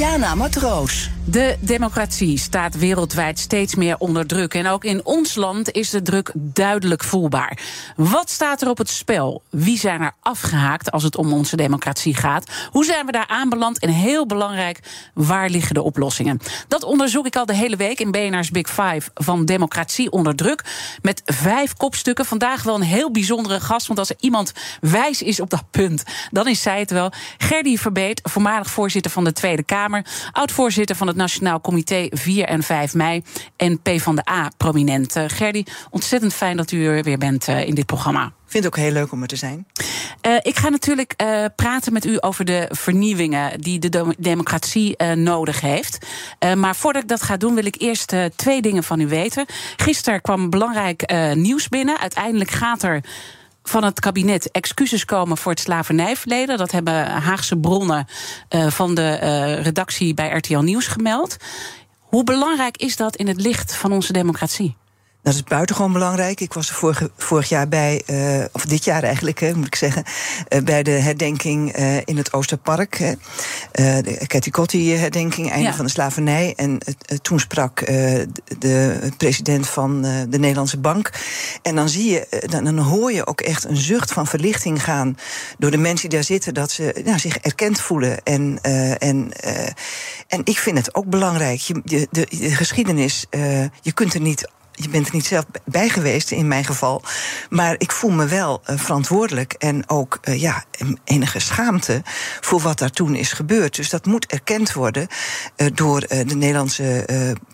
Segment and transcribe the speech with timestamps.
[0.00, 1.19] Diana Matroos.
[1.30, 4.54] De democratie staat wereldwijd steeds meer onder druk.
[4.54, 7.58] En ook in ons land is de druk duidelijk voelbaar.
[7.96, 9.42] Wat staat er op het spel?
[9.50, 12.50] Wie zijn er afgehaakt als het om onze democratie gaat?
[12.70, 13.78] Hoe zijn we daar aanbeland?
[13.78, 14.80] En heel belangrijk,
[15.14, 16.38] waar liggen de oplossingen?
[16.68, 20.64] Dat onderzoek ik al de hele week in BNR's Big Five van Democratie onder druk.
[21.02, 22.24] Met vijf kopstukken.
[22.24, 23.86] Vandaag wel een heel bijzondere gast.
[23.86, 27.12] Want als er iemand wijs is op dat punt, dan is zij het wel.
[27.38, 30.06] Gerdy Verbeet, voormalig voorzitter van de Tweede Kamer.
[30.32, 33.22] Oud-voorzitter van het Nationaal Comité 4 en 5 mei.
[33.56, 35.16] En P van de A prominent.
[35.16, 38.32] Uh, Gerdy, ontzettend fijn dat u er weer bent uh, in dit programma.
[38.46, 39.66] Vind het ook heel leuk om er te zijn.
[40.26, 45.12] Uh, ik ga natuurlijk uh, praten met u over de vernieuwingen die de democratie uh,
[45.12, 46.06] nodig heeft.
[46.56, 49.46] maar voordat ik dat ga doen, wil ik eerst twee dingen van u weten.
[49.76, 51.98] Gisteren kwam belangrijk nieuws binnen.
[51.98, 53.00] Uiteindelijk gaat er
[53.62, 56.58] van het kabinet excuses komen voor het slavernijverleden.
[56.58, 58.06] Dat hebben Haagse bronnen
[58.50, 61.36] uh, van de uh, redactie bij RTL Nieuws gemeld.
[61.98, 64.76] Hoe belangrijk is dat in het licht van onze democratie?
[65.22, 66.40] Dat is buitengewoon belangrijk.
[66.40, 69.74] Ik was er vorig, vorig jaar bij, uh, of dit jaar eigenlijk, hè, moet ik
[69.74, 70.04] zeggen,
[70.48, 73.16] uh, bij de herdenking uh, in het Oosterpark.
[73.72, 75.74] de Ketty Kotti-herdenking, einde ja.
[75.74, 76.52] van de slavernij.
[76.56, 76.78] En
[77.22, 77.86] toen sprak
[78.58, 81.10] de president van de Nederlandse Bank.
[81.62, 85.16] En dan zie je, dan, dan, hoor je ook echt een zucht van verlichting gaan
[85.58, 88.22] door de mensen die daar zitten, dat ze nou, zich erkend voelen.
[88.22, 88.58] En,
[88.98, 89.32] en,
[90.28, 91.60] en ik vind het ook belangrijk.
[91.60, 93.26] Je, de, de, de geschiedenis,
[93.80, 94.48] je kunt er niet
[94.82, 97.02] je bent er niet zelf bij geweest in mijn geval.
[97.48, 100.64] Maar ik voel me wel uh, verantwoordelijk en ook uh, ja,
[101.04, 102.02] enige schaamte
[102.40, 103.76] voor wat daar toen is gebeurd.
[103.76, 105.08] Dus dat moet erkend worden
[105.56, 107.06] uh, door de Nederlandse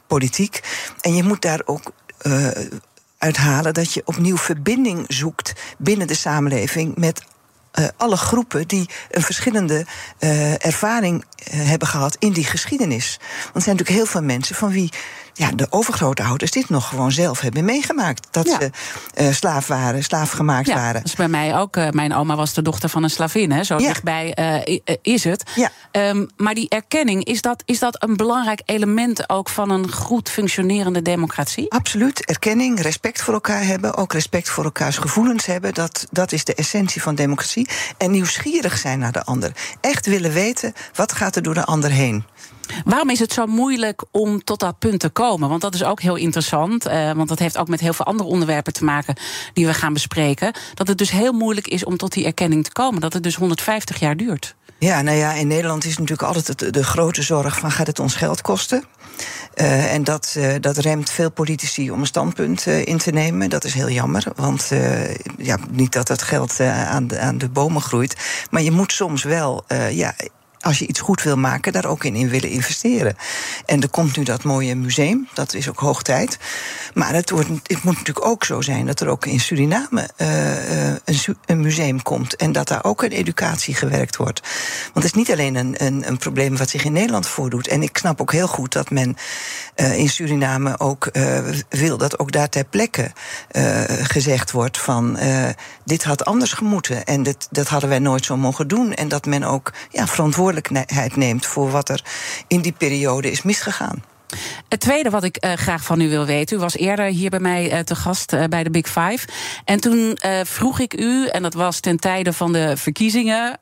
[0.06, 0.60] politiek.
[1.00, 1.92] En je moet daar ook
[3.18, 7.22] uithalen dat je opnieuw verbinding zoekt binnen de samenleving met
[7.96, 9.86] alle groepen die een verschillende
[10.58, 13.18] ervaring hebben gehad in die geschiedenis.
[13.18, 14.92] Want er zijn natuurlijk heel veel mensen van wie
[15.36, 18.26] ja, de overgrootouders dit nog gewoon zelf hebben meegemaakt.
[18.30, 18.58] Dat ja.
[18.60, 18.70] ze
[19.20, 20.94] uh, slaaf waren, slaafgemaakt ja, waren.
[20.94, 21.76] Dat is bij mij ook.
[21.76, 23.64] Uh, mijn oma was de dochter van een slavin, hè?
[23.64, 23.86] zo ja.
[23.86, 25.50] dichtbij uh, is het.
[25.54, 25.70] Ja.
[25.92, 30.30] Um, maar die erkenning, is dat, is dat een belangrijk element ook van een goed
[30.30, 31.72] functionerende democratie?
[31.72, 32.24] Absoluut.
[32.24, 35.74] Erkenning, respect voor elkaar hebben, ook respect voor elkaars gevoelens hebben.
[35.74, 37.68] Dat, dat is de essentie van democratie.
[37.98, 39.52] En nieuwsgierig zijn naar de ander.
[39.80, 42.24] Echt willen weten, wat gaat er door de ander heen?
[42.84, 45.48] Waarom is het zo moeilijk om tot dat punt te komen?
[45.48, 46.86] Want dat is ook heel interessant.
[46.86, 49.16] Uh, want dat heeft ook met heel veel andere onderwerpen te maken
[49.52, 50.52] die we gaan bespreken.
[50.74, 53.00] Dat het dus heel moeilijk is om tot die erkenning te komen.
[53.00, 54.54] Dat het dus 150 jaar duurt.
[54.78, 58.14] Ja, nou ja, in Nederland is natuurlijk altijd de, grote zorg van gaat het ons
[58.14, 58.84] geld kosten?
[59.54, 63.50] Uh, en dat, uh, dat remt veel politici om een standpunt in te nemen.
[63.50, 64.70] Dat is heel jammer, want
[65.38, 68.16] ja, niet dat het geld aan, de, aan de bomen groeit.
[68.50, 70.14] Maar je moet soms wel ja,
[70.60, 73.16] als je iets goed wil maken, daar ook in, in willen investeren.
[73.66, 76.38] En er komt nu dat mooie museum, dat is ook hoog tijd.
[76.94, 80.90] Maar het, wordt, het moet natuurlijk ook zo zijn dat er ook in Suriname uh,
[81.04, 82.36] een, een, museum komt.
[82.36, 84.40] En dat daar ook een educatie gewerkt wordt.
[84.92, 87.68] Want het is niet alleen een, een, een probleem wat zich in Nederland voordoet.
[87.68, 89.16] En ik snap ook heel goed dat men
[89.76, 91.10] uh, in Suriname ook
[91.68, 93.12] wil dat ook daar ter plekke
[94.02, 95.18] gezegd wordt van
[95.84, 97.04] dit had anders gemoeten.
[97.04, 98.94] En dit, dat hadden wij nooit zo mogen doen.
[98.94, 100.06] En dat men ook ja,
[100.46, 102.04] verantwoordelijkheid neemt voor wat er
[102.46, 104.04] in die periode is misgegaan.
[104.68, 106.56] Het tweede wat ik uh, graag van u wil weten.
[106.56, 109.28] U was eerder hier bij mij uh, te gast uh, bij de Big Five.
[109.64, 113.58] En toen vroeg ik u, en dat was ten tijde van de verkiezingen,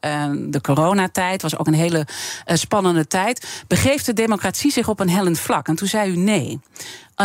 [0.50, 2.06] de coronatijd, was ook een hele
[2.44, 3.64] spannende tijd.
[3.66, 5.68] Begeeft de democratie zich op een hellend vlak?
[5.68, 6.60] En toen zei u nee.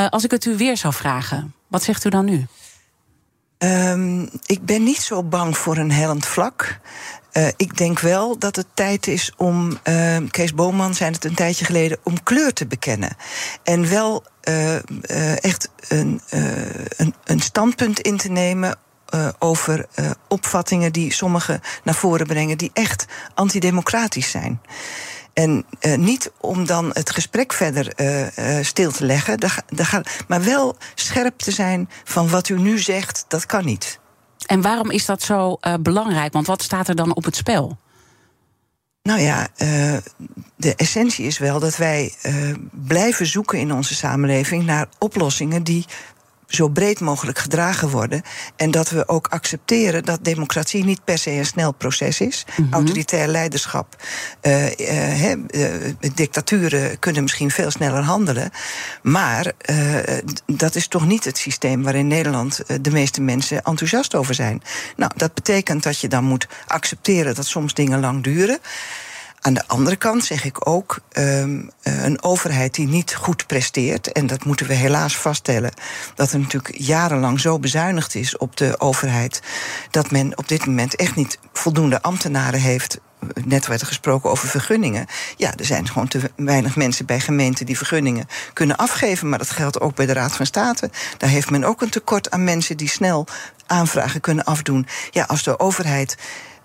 [0.10, 2.48] als ik het u weer zou vragen, wat zegt u dan nu?
[3.58, 6.80] Um, ik ben niet zo bang voor een hellend vlak.
[7.34, 11.36] Uh, ik denk wel dat het tijd is om, uh, Kees Boman zei het een
[11.36, 13.16] tijdje geleden, om kleur te bekennen.
[13.64, 18.78] En wel uh, echt een, een, een standpunt in te nemen
[19.40, 19.86] over
[20.28, 24.62] opvattingen die sommigen naar voren brengen, die echt antidemocratisch zijn.
[25.34, 25.66] En
[25.96, 27.94] niet om dan het gesprek verder
[28.66, 33.66] stil te leggen, maar wel scherp te zijn van wat u nu zegt, dat kan
[33.66, 34.00] niet.
[34.46, 36.34] En waarom is dat zo belangrijk?
[36.34, 37.78] Want wat staat er dan op het spel?
[39.04, 39.98] Nou ja, uh,
[40.56, 45.86] de essentie is wel dat wij uh, blijven zoeken in onze samenleving naar oplossingen die
[46.50, 48.22] zo breed mogelijk gedragen worden.
[48.56, 52.46] En dat we ook accepteren dat democratie niet per se een snel proces is.
[52.48, 52.74] Mm -hmm.
[52.74, 53.96] Autoritair leiderschap.
[54.42, 58.52] Uh, uh, dictaturen kunnen misschien veel sneller handelen.
[59.02, 59.52] Maar
[60.46, 64.62] dat is toch niet het systeem waarin Nederland de meeste mensen enthousiast over zijn.
[64.96, 68.60] Nou, dat betekent dat je dan moet accepteren dat soms dingen lang duren.
[69.42, 74.28] Aan de andere kant zeg ik ook, um, een overheid die niet goed presteert, en
[74.28, 75.72] dat moeten we helaas vaststellen,
[76.16, 79.42] dat er natuurlijk jarenlang zo bezuinigd is op de overheid,
[79.92, 83.00] dat men op dit moment echt niet voldoende ambtenaren heeft
[83.46, 85.06] net werd er gesproken over vergunningen.
[85.36, 89.30] Ja, er zijn gewoon te weinig mensen bij gemeenten die vergunningen kunnen afgeven.
[89.30, 90.90] Maar dat geldt ook bij de Raad van State.
[91.18, 93.28] Daar heeft men ook een tekort aan mensen die snel
[93.66, 94.88] aanvragen kunnen afdoen.
[95.12, 96.18] Ja, als de overheid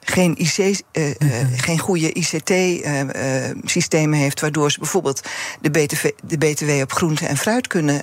[0.04, 0.74] geen, IC, uh,
[1.08, 1.14] uh,
[1.56, 5.22] geen goede ICT-systemen uh, heeft, waardoor ze bijvoorbeeld
[5.60, 8.02] de, BTW, de BTW op groente en fruit kunnen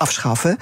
[0.00, 0.58] afschaffen,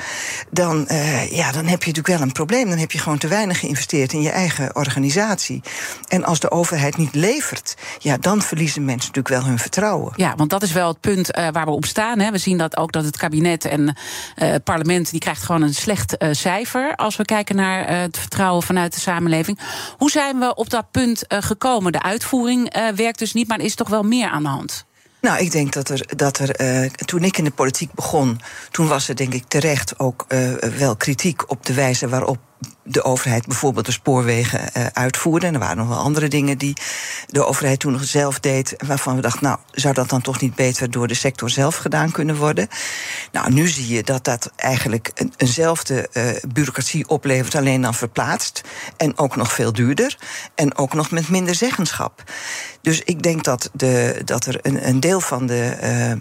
[0.50, 0.88] dan,
[1.31, 2.69] ja, dan heb je natuurlijk wel een probleem.
[2.69, 5.62] Dan heb je gewoon te weinig geïnvesteerd in je eigen organisatie.
[6.08, 10.12] En als de overheid niet levert, ja, dan verliezen mensen natuurlijk wel hun vertrouwen.
[10.17, 12.19] Ja, want dat is wel het punt waar we op staan.
[12.19, 12.31] Hè.
[12.31, 13.96] We zien dat ook dat het kabinet en
[14.35, 18.94] het parlement die krijgt gewoon een slecht cijfer als we kijken naar het vertrouwen vanuit
[18.94, 19.58] de samenleving.
[19.96, 21.93] Hoe zijn we op dat punt gekomen?
[21.93, 24.87] De uitvoering werkt dus niet, maar er is toch wel meer aan de hand?
[25.28, 28.40] Nou, ik denk dat er, dat er uh, toen ik in de politiek begon,
[28.70, 30.26] toen was er denk ik terecht ook
[30.78, 32.38] wel kritiek op de wijze waarop
[32.82, 35.46] de overheid bijvoorbeeld de spoorwegen uh, uitvoerde.
[35.46, 36.76] En er waren nog wel andere dingen die
[37.26, 38.75] de overheid toen nog zelf deed.
[38.87, 42.10] Waarvan we dachten, nou, zou dat dan toch niet beter door de sector zelf gedaan
[42.10, 42.69] kunnen worden?
[43.32, 48.61] Nou, nu zie je dat dat eigenlijk een, eenzelfde uh, bureaucratie oplevert, alleen dan verplaatst.
[48.96, 50.19] En ook nog veel duurder.
[50.54, 52.22] En ook nog met minder zeggenschap.
[52.81, 55.76] Dus ik denk dat, de, dat er een, een deel van de.
[55.82, 56.20] Uh,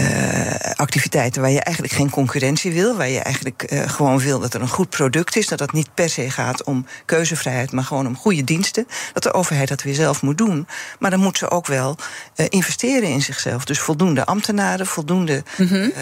[0.00, 4.54] uh, activiteiten waar je eigenlijk geen concurrentie wil, waar je eigenlijk uh, gewoon wil dat
[4.54, 8.06] er een goed product is, dat dat niet per se gaat om keuzevrijheid, maar gewoon
[8.06, 10.66] om goede diensten, dat de overheid dat weer zelf moet doen.
[10.98, 11.96] Maar dan moet ze ook wel
[12.36, 13.64] uh, investeren in zichzelf.
[13.64, 15.92] Dus voldoende ambtenaren, voldoende mm -hmm.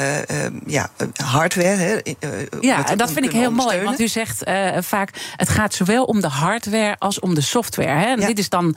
[0.67, 0.89] ja,
[1.25, 1.67] hardware.
[1.67, 2.15] Hè,
[2.61, 4.43] ja, dat vind ik heel mooi, want u zegt
[4.79, 7.99] vaak het gaat zowel om de hardware als om de software.
[7.99, 8.07] Hè?
[8.07, 8.27] En ja.
[8.27, 8.77] dit is dan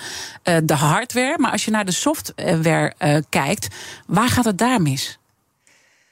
[0.63, 2.93] de hardware, maar als je naar de software
[3.29, 3.67] kijkt,
[4.05, 5.08] waar gaat het daar mis?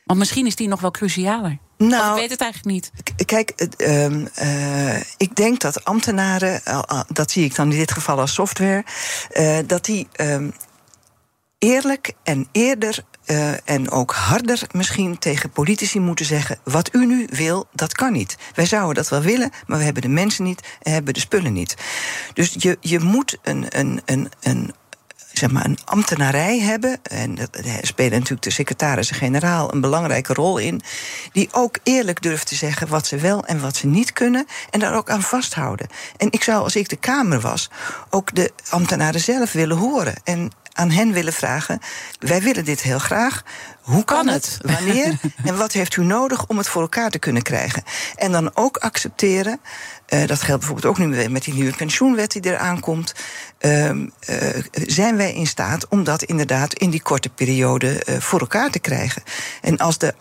[0.07, 1.57] Want misschien is die nog wel crucialer.
[1.77, 2.92] Nou, of ik weet het eigenlijk niet.
[3.25, 8.19] Kijk, uh, uh, ik denk dat ambtenaren, uh, dat zie ik dan in dit geval
[8.19, 8.83] als software,
[9.39, 10.50] uh, dat die ehm,
[11.57, 17.27] eerlijk en eerder uh, en ook harder misschien tegen politici moeten zeggen: wat u nu
[17.31, 18.38] wil, dat kan niet.
[18.56, 21.54] Wij zouden dat wel willen, maar we hebben de mensen niet en hebben de spullen
[21.54, 21.75] niet.
[22.33, 24.74] Dus je, je moet een, een, een, een
[25.38, 27.00] zeg maar, een ambtenarij hebben.
[27.04, 30.81] En daar spelen natuurlijk de secretarissen-generaal een belangrijke rol in.
[31.31, 34.45] Die ook eerlijk durft te zeggen wat ze wel en wat ze niet kunnen.
[34.69, 35.88] En daar ook aan vasthouden.
[36.18, 37.69] En ik zou, als ik de Kamer was,
[38.10, 40.16] ook de ambtenaren zelf willen horen.
[40.24, 41.80] En aan hen willen vragen:
[42.19, 43.44] wij willen dit heel graag.
[43.88, 44.60] Hoe kan, kan het?
[44.62, 44.72] het?
[44.72, 45.19] Wanneer?
[45.45, 47.84] en wat heeft u nodig om het voor elkaar te kunnen krijgen?
[48.16, 49.60] En dan ook accepteren.
[50.10, 53.13] Uh, dat geldt bijvoorbeeld ook nu met die nieuwe pensioenwet die eraan komt.
[53.60, 54.07] Uh, uh,
[54.72, 58.80] zijn wij in staat om dat inderdaad in die korte periode uh, voor elkaar te
[58.80, 59.23] krijgen?
[59.62, 60.14] En als de,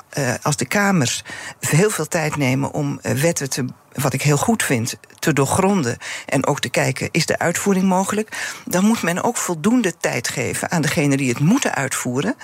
[0.43, 1.25] als de Kamers
[1.61, 3.65] heel veel tijd nemen om wetten te
[3.97, 8.55] wat ik heel goed vind, te doorgronden en ook te kijken, is de uitvoering mogelijk?
[8.65, 12.35] Dan moet men ook voldoende tijd geven aan degene die het moeten uitvoeren,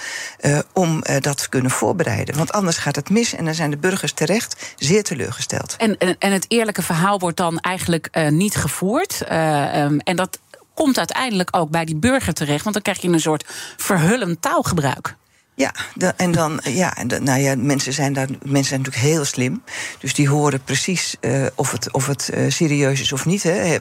[0.41, 2.37] uh, om uh, dat kunnen voorbereiden.
[2.37, 5.75] Want anders gaat het mis en dan zijn de burgers terecht zeer teleurgesteld.
[5.77, 9.21] En, en, en het eerlijke verhaal wordt dan eigenlijk uh, niet gevoerd.
[9.21, 10.39] Um, en dat
[10.75, 13.45] komt uiteindelijk ook bij die burger terecht, want dan krijg je een soort
[13.77, 15.17] verhullend taalgebruik.
[15.55, 15.75] Ja,
[16.17, 19.63] en dan, ja, nou ja, mensen zijn daar, mensen zijn natuurlijk heel slim.
[19.99, 23.43] Dus die horen precies uh, of het, of het uh, serieus is of niet.
[23.43, 23.77] Hè.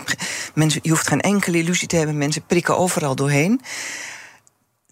[0.53, 3.61] Mensen, je hoeft geen enkele illusie te hebben, mensen prikken overal doorheen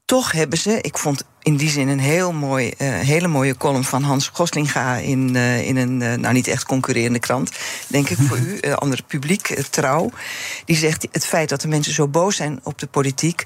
[0.10, 3.84] toch hebben ze, ik vond in die zin een heel mooi, uh, hele mooie column
[3.84, 7.52] van Hans Goslinga in, uh, in een, uh, nou niet echt concurrerende krant,
[7.88, 10.10] denk ik voor u, ander publiek, trouw.
[10.66, 13.46] Die zegt: het feit dat de mensen zo boos zijn op de politiek,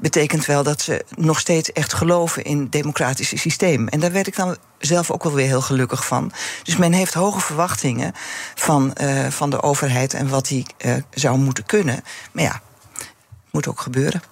[0.00, 3.88] betekent wel dat ze nog steeds echt geloven in het democratische systeem.
[3.88, 6.32] En daar werd ik dan zelf ook wel weer heel gelukkig van.
[6.62, 8.12] Dus men heeft hoge verwachtingen
[8.54, 8.96] van,
[9.28, 10.66] van de overheid en wat die
[11.10, 12.04] zou moeten kunnen.
[12.32, 12.62] Maar ja,
[13.50, 14.31] moet ook gebeuren.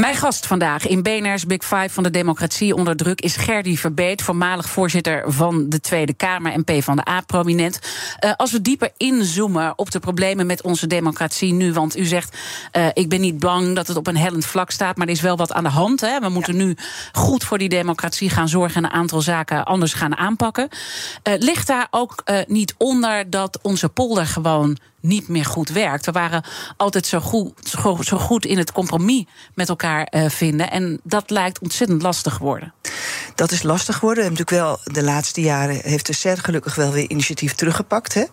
[0.00, 4.22] Mijn gast vandaag in BNR's Big Five van de Democratie onder druk is Gerdy Verbeet,
[4.22, 7.78] voormalig voorzitter van de Tweede Kamer en P van de A-prominent.
[8.24, 12.36] Uh, als we dieper inzoomen op de problemen met onze democratie nu, want u zegt:
[12.76, 15.20] uh, ik ben niet bang dat het op een hellend vlak staat, maar er is
[15.20, 16.00] wel wat aan de hand.
[16.00, 16.20] Hè.
[16.20, 16.76] We moeten nu
[17.12, 20.68] goed voor die democratie gaan zorgen en een aantal zaken anders gaan aanpakken.
[21.28, 26.06] Uh, ligt daar ook niet onder dat onze polder gewoon niet meer goed werkt.
[26.06, 26.44] We waren
[26.76, 30.70] altijd zo goed, zo, zo goed in het compromis met elkaar uh, vinden.
[30.70, 32.72] En dat lijkt ontzettend lastig geworden.
[33.34, 34.22] Dat is lastig geworden.
[34.22, 38.14] Natuurlijk wel de laatste jaren heeft de SER gelukkig wel weer initiatief teruggepakt.
[38.14, 38.24] Hè?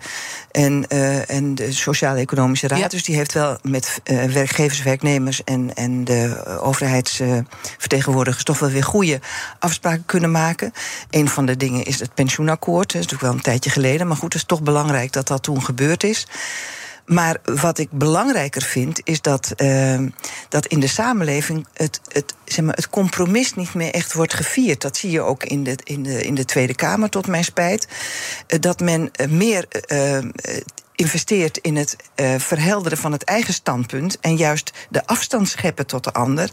[0.52, 2.80] En, uh, en de Sociaal-Economische Raad.
[2.80, 2.88] Ja.
[2.88, 8.84] Dus die heeft wel met uh, werkgevers, werknemers en, en de overheidsvertegenwoordigers toch wel weer
[8.84, 9.20] goede
[9.60, 10.74] afspraken kunnen maken.
[11.10, 12.94] Een van de dingen is het pensioenakkoord.
[12.94, 14.08] Dat is natuurlijk wel een tijdje geleden.
[14.08, 16.28] Maar goed, het is toch belangrijk dat dat toen gebeurd is.
[17.08, 20.00] Maar wat ik belangrijker vind, is dat, uh,
[20.50, 24.82] dat in de samenleving het, het, zeg maar, het compromis niet meer echt wordt gevierd.
[24.82, 27.88] Dat zie je ook in de, in de, in de Tweede Kamer, tot mijn spijt.
[28.48, 29.66] Uh, dat men meer.
[29.92, 30.18] Uh,
[30.98, 36.04] investeert in het uh, verhelderen van het eigen standpunt en juist de afstand scheppen tot
[36.04, 36.50] de ander,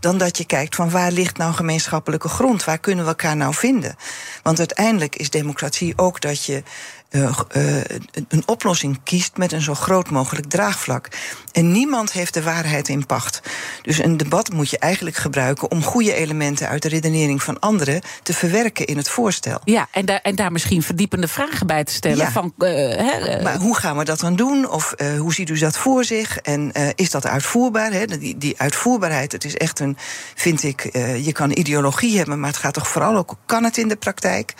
[0.00, 3.54] dan dat je kijkt van waar ligt nou gemeenschappelijke grond, waar kunnen we elkaar nou
[3.54, 3.96] vinden?
[4.42, 6.62] Want uiteindelijk is democratie ook dat je
[7.10, 7.80] uh, uh,
[8.28, 11.08] een oplossing kiest met een zo groot mogelijk draagvlak.
[11.52, 13.40] En niemand heeft de waarheid in pacht.
[13.82, 18.00] Dus een debat moet je eigenlijk gebruiken om goede elementen uit de redenering van anderen
[18.22, 19.60] te verwerken in het voorstel.
[19.64, 22.16] Ja, en daar, en daar misschien verdiepende vragen bij te stellen.
[22.16, 22.30] Ja.
[22.30, 24.70] Van, uh, hè, maar hoe gaan we dat dan doen?
[24.70, 26.38] Of hoe ziet u dat voor zich?
[26.38, 28.06] En is dat uitvoerbaar?
[28.18, 29.96] Die, die uitvoerbaarheid, het is echt een,
[30.34, 30.82] vind ik,
[31.22, 34.54] je kan ideologie hebben, maar het gaat toch vooral ook, kan het in de praktijk?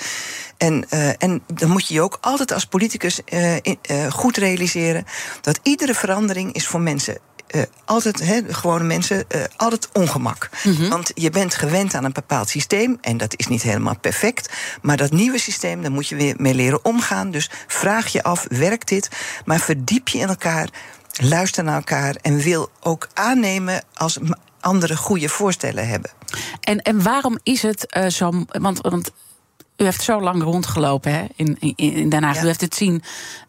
[0.59, 4.37] En, uh, en dan moet je je ook altijd als politicus uh, in, uh, goed
[4.37, 5.05] realiseren
[5.41, 7.19] dat iedere verandering is voor mensen.
[7.55, 10.51] Uh, altijd, he, gewone mensen, uh, altijd ongemak.
[10.65, 10.89] Mm -hmm.
[10.89, 14.53] Want je bent gewend aan een bepaald systeem en dat is niet helemaal perfect.
[14.83, 17.31] Maar dat nieuwe systeem, daar moet je weer mee leren omgaan.
[17.31, 19.09] Dus vraag je af, werkt dit?
[19.45, 20.69] Maar verdiep je in elkaar,
[21.13, 24.19] luister naar elkaar en wil ook aannemen als
[24.61, 26.11] andere goede voorstellen hebben.
[26.61, 28.45] En, en waarom is het uh, zo.
[28.49, 29.11] Want, want
[29.79, 32.37] u heeft zo lang rondgelopen hè, in, in, in Den Haag.
[32.37, 32.43] Ja.
[32.43, 33.03] U heeft het zien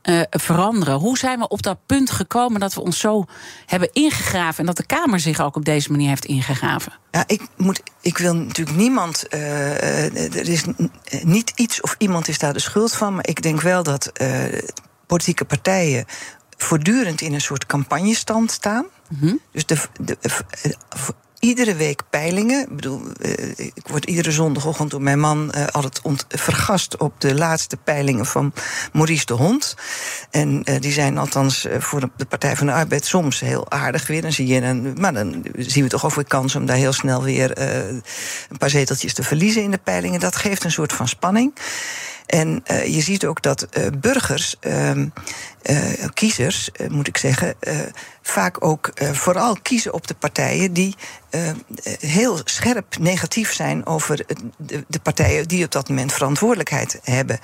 [0.03, 0.93] uh, veranderen.
[0.93, 3.25] Hoe zijn we op dat punt gekomen dat we ons zo
[3.65, 4.59] hebben ingegraven...
[4.59, 6.93] en dat de Kamer zich ook op deze manier heeft ingegraven?
[7.11, 9.25] Ja, ik, moet, ik wil natuurlijk niemand...
[9.33, 10.63] Uh, er is
[11.23, 13.15] niet iets of iemand is daar de schuld van...
[13.15, 14.43] maar ik denk wel dat uh,
[15.05, 16.05] politieke partijen
[16.57, 18.85] voortdurend in een soort campagnestand staan.
[19.09, 19.39] Mm -hmm.
[19.51, 20.29] Dus de, de, de
[21.39, 22.61] iedere week peilingen.
[22.61, 23.01] Ik bedoel,
[23.55, 28.53] ik word iedere zondagochtend door mijn man uh, altijd vergast op de laatste peilingen van
[28.93, 29.75] Maurice de Hond.
[30.31, 34.21] En uh, die zijn althans voor de Partij van de Arbeid soms heel aardig weer.
[34.21, 37.23] Dan zie je een, maar dan zien we toch ook kans om daar heel snel
[37.23, 40.19] weer een paar zeteltjes te verliezen in de peilingen.
[40.19, 41.53] Dat geeft een soort van spanning.
[42.29, 44.91] En uh, je ziet ook dat uh, burgers, uh,
[46.13, 47.55] kiezers, moet ik zeggen,
[48.21, 50.95] vaak ook vooral kiezen op de partijen die
[51.99, 54.25] heel scherp negatief zijn over
[54.57, 57.39] de, de partijen die op dat moment verantwoordelijkheid hebben.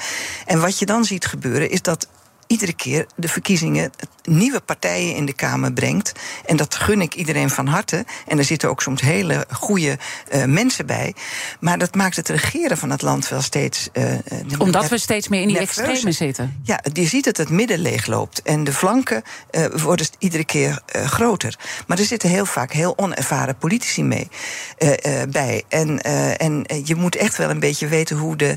[0.46, 2.08] En wat je dan ziet gebeuren is dat
[2.48, 3.92] iedere keer de verkiezingen
[4.24, 6.12] nieuwe partijen in de Kamer brengt.
[6.46, 8.06] En dat gun ik iedereen van harte.
[8.28, 9.98] En er zitten ook soms hele goede
[10.34, 11.14] uh, mensen bij.
[11.60, 13.90] Maar dat maakt het regeren van het land wel steeds.
[13.94, 14.14] Uh,
[14.58, 16.60] Omdat we steeds meer in die extreme zitten.
[16.64, 18.42] Ja, je ziet dat het midden leegloopt.
[18.42, 21.60] En de flanken uh, worden iedere keer groter.
[21.88, 24.28] Maar er zitten heel vaak heel onervaren politici mee
[25.30, 25.64] bij.
[25.70, 26.02] En,
[26.38, 28.56] en je moet echt wel een beetje weten hoe de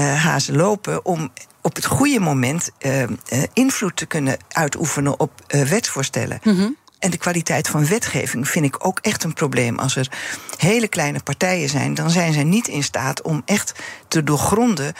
[0.00, 1.32] hazen lopen om
[1.64, 3.08] op het goede moment uh, uh,
[3.52, 6.38] invloed te kunnen uitoefenen op uh, wetsvoorstellen.
[6.42, 6.76] Mm -hmm.
[6.98, 9.78] En de kwaliteit van wetgeving vind ik ook echt een probleem.
[9.78, 10.08] Als er
[10.56, 13.72] hele kleine partijen zijn, dan zijn ze niet in staat om echt
[14.08, 14.92] te doorgronden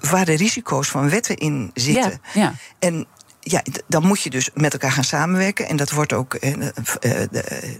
[0.00, 2.20] waar de risico's van wetten in zitten.
[2.32, 2.54] Ja, ja.
[2.78, 3.06] En
[3.40, 5.68] ja, dan moet je dus met elkaar gaan samenwerken.
[5.68, 6.36] En dat wordt ook.
[6.40, 6.54] Uh,
[7.30, 7.78] de,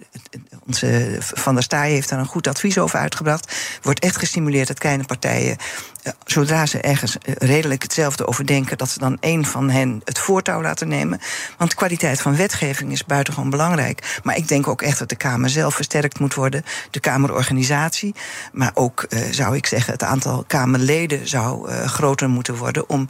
[0.67, 3.55] onze Van der Staaij heeft daar een goed advies over uitgebracht.
[3.83, 5.57] Wordt echt gestimuleerd dat kleine partijen.
[6.02, 8.79] Uh, zodra ze ergens redelijk hetzelfde over denken.
[8.79, 11.21] dat ze dan één van hen het voortouw laten nemen.
[11.59, 14.21] Want kwaliteit van wetgeving is buitengewoon belangrijk.
[14.23, 16.64] Maar ik denk ook echt dat de Kamer zelf versterkt moet worden.
[16.90, 18.14] De Kamerorganisatie.
[18.52, 22.88] Maar ook, zou ik zeggen, het aantal Kamerleden zou groter moeten worden.
[22.88, 23.07] om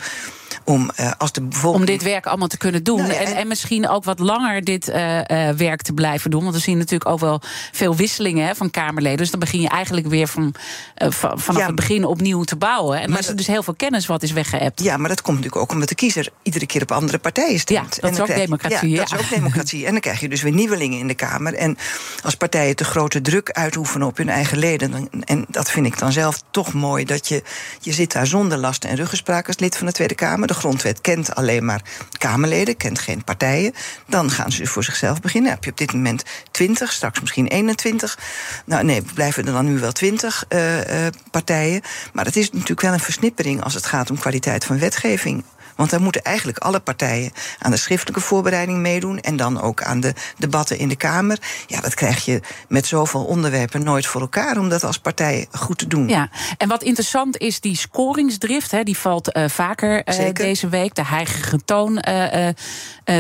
[0.64, 1.80] om uh, als de bevolking.
[1.80, 2.98] Om dit werk allemaal te kunnen doen.
[2.98, 6.30] Nou ja, en, en, en, misschien ook wat langer dit uh, uh, werk te blijven
[6.30, 6.42] doen.
[6.42, 7.40] Want we zien natuurlijk ook wel
[7.72, 9.18] veel wisselingen hè, van Kamerleden.
[9.18, 10.54] Dus dan begin je eigenlijk weer van,
[10.96, 13.00] vanaf ja, het begin opnieuw te bouwen.
[13.00, 14.82] En dan is er dus heel veel kennis wat is weggeëpt.
[14.82, 17.94] Ja, maar dat komt natuurlijk ook omdat de kiezer iedere keer op andere partijen stemt.
[17.94, 18.90] Ja, dat is ook democratie.
[18.90, 19.86] Ja, dat is ook democratie.
[19.86, 21.54] En dan krijg je dus weer nieuwelingen in de Kamer.
[21.54, 21.78] En
[22.22, 25.08] als partijen te grote druk uitoefenen op hun eigen leden.
[25.24, 27.04] En dat vind ik dan zelf toch mooi.
[27.04, 27.42] Dat je,
[27.80, 30.46] je zit daar zonder last en ruggespraak als lid van de Tweede Kamer.
[30.50, 31.82] De grondwet kent alleen maar
[32.18, 33.72] Kamerleden, kent geen partijen.
[34.06, 35.50] Dan gaan ze dus voor zichzelf beginnen.
[35.50, 38.18] heb je op dit moment 20, straks misschien 21.
[38.64, 41.80] Nou nee, blijven er dan nu wel 20 uh, uh, partijen.
[42.12, 45.44] Maar het is natuurlijk wel een versnippering als het gaat om kwaliteit van wetgeving.
[45.80, 49.20] Want dan moeten eigenlijk alle partijen aan de schriftelijke voorbereiding meedoen.
[49.20, 51.38] En dan ook aan de debatten in de Kamer.
[51.66, 55.78] Ja, dat krijg je met zoveel onderwerpen nooit voor elkaar om dat als partij goed
[55.78, 56.08] te doen.
[56.08, 60.94] Ja, en wat interessant is, die scoringsdrift, hè, die valt uh, vaker uh, deze week.
[60.94, 62.48] De heigere toon uh,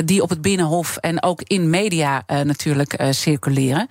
[0.04, 3.88] die op het Binnenhof en ook in media natuurlijk circuleren.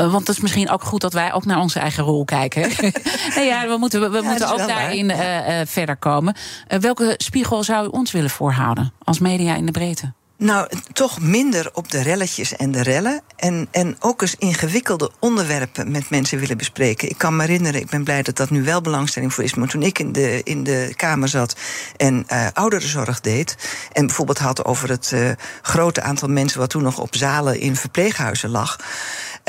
[0.00, 2.60] Uh, want het is misschien ook goed dat wij ook naar onze eigen rol kijken.
[3.36, 6.36] nee, ja, we moeten, we, ja, moeten ook daarin uh, uh, verder komen.
[6.80, 10.12] welke spiegel zou u ons willen voorhouden als media in de breedte?
[10.40, 13.20] Nou, toch minder op de relletjes en de rellen.
[13.36, 17.08] En, en ook eens ingewikkelde onderwerpen met mensen willen bespreken.
[17.08, 19.54] Ik kan me herinneren, ik ben blij dat dat nu wel belangstelling voor is.
[19.54, 21.56] Maar toen ik in de, in de Kamer zat
[21.96, 23.56] en uh, ouderenzorg deed.
[23.92, 25.30] en bijvoorbeeld had over het uh,
[25.62, 26.60] grote aantal mensen.
[26.60, 28.76] wat toen nog op zalen in verpleeghuizen lag.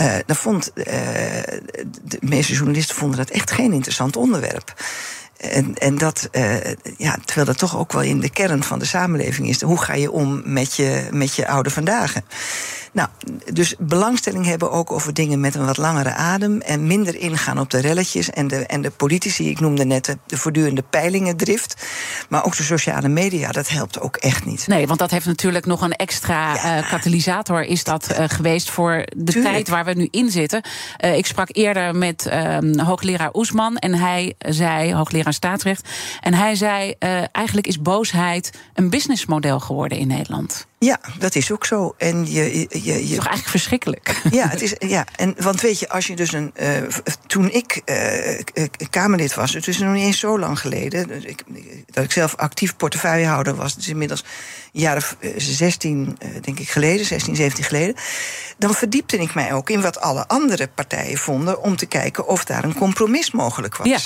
[0.02, 0.86] Uh, vond, uh,
[2.04, 4.74] de meeste journalisten vonden dat echt geen interessant onderwerp.
[5.38, 6.56] En, en dat, uh,
[6.98, 9.62] ja, terwijl dat toch ook wel in de kern van de samenleving is.
[9.62, 12.14] Hoe ga je om met je, met je oude vandaag?
[12.94, 13.10] Nou,
[13.54, 16.62] dus belangstelling hebben ook over dingen met een wat langere adem.
[16.62, 19.50] En minder ingaan op de relletjes en de, en de politici.
[19.50, 21.76] Ik noemde net de voortdurende peilingendrift.
[22.32, 24.68] Maar ook de sociale media, dat helpt ook echt niet.
[24.68, 26.78] Nee, want dat heeft natuurlijk nog een extra ja.
[26.78, 29.54] uh, katalysator is dat uh, geweest voor de Tuurlijk.
[29.54, 30.62] tijd waar we nu in zitten.
[31.06, 35.90] Uh, ik sprak eerder met um, hoogleraar Oesman en hij zei, hoogleraar staatsrecht,
[36.22, 36.94] en hij zei:
[37.32, 40.68] eigenlijk is boosheid een businessmodel geworden in Nederland.
[40.86, 41.94] Ja, dat is ook zo.
[41.98, 44.22] En je, je, je, het is toch eigenlijk verschrikkelijk?
[44.32, 45.06] Ja, het is, ja.
[45.16, 46.54] En, want weet je, als je dus een.
[46.62, 46.68] Uh,
[47.28, 51.08] toen ik uh, Kamerlid was, het is nog niet eens zo lang geleden.
[51.08, 51.44] Dus ik,
[51.86, 54.24] dat ik zelf actief portefeuillehouder was, dus inmiddels
[54.72, 55.04] jaren
[55.38, 57.96] 16, denk ik, geleden, 16, 17 geleden.
[58.58, 61.62] Dan verdiepte ik mij ook in wat alle andere partijen vonden.
[61.62, 63.88] om te kijken of daar een compromis mogelijk was.
[63.88, 64.00] Ja.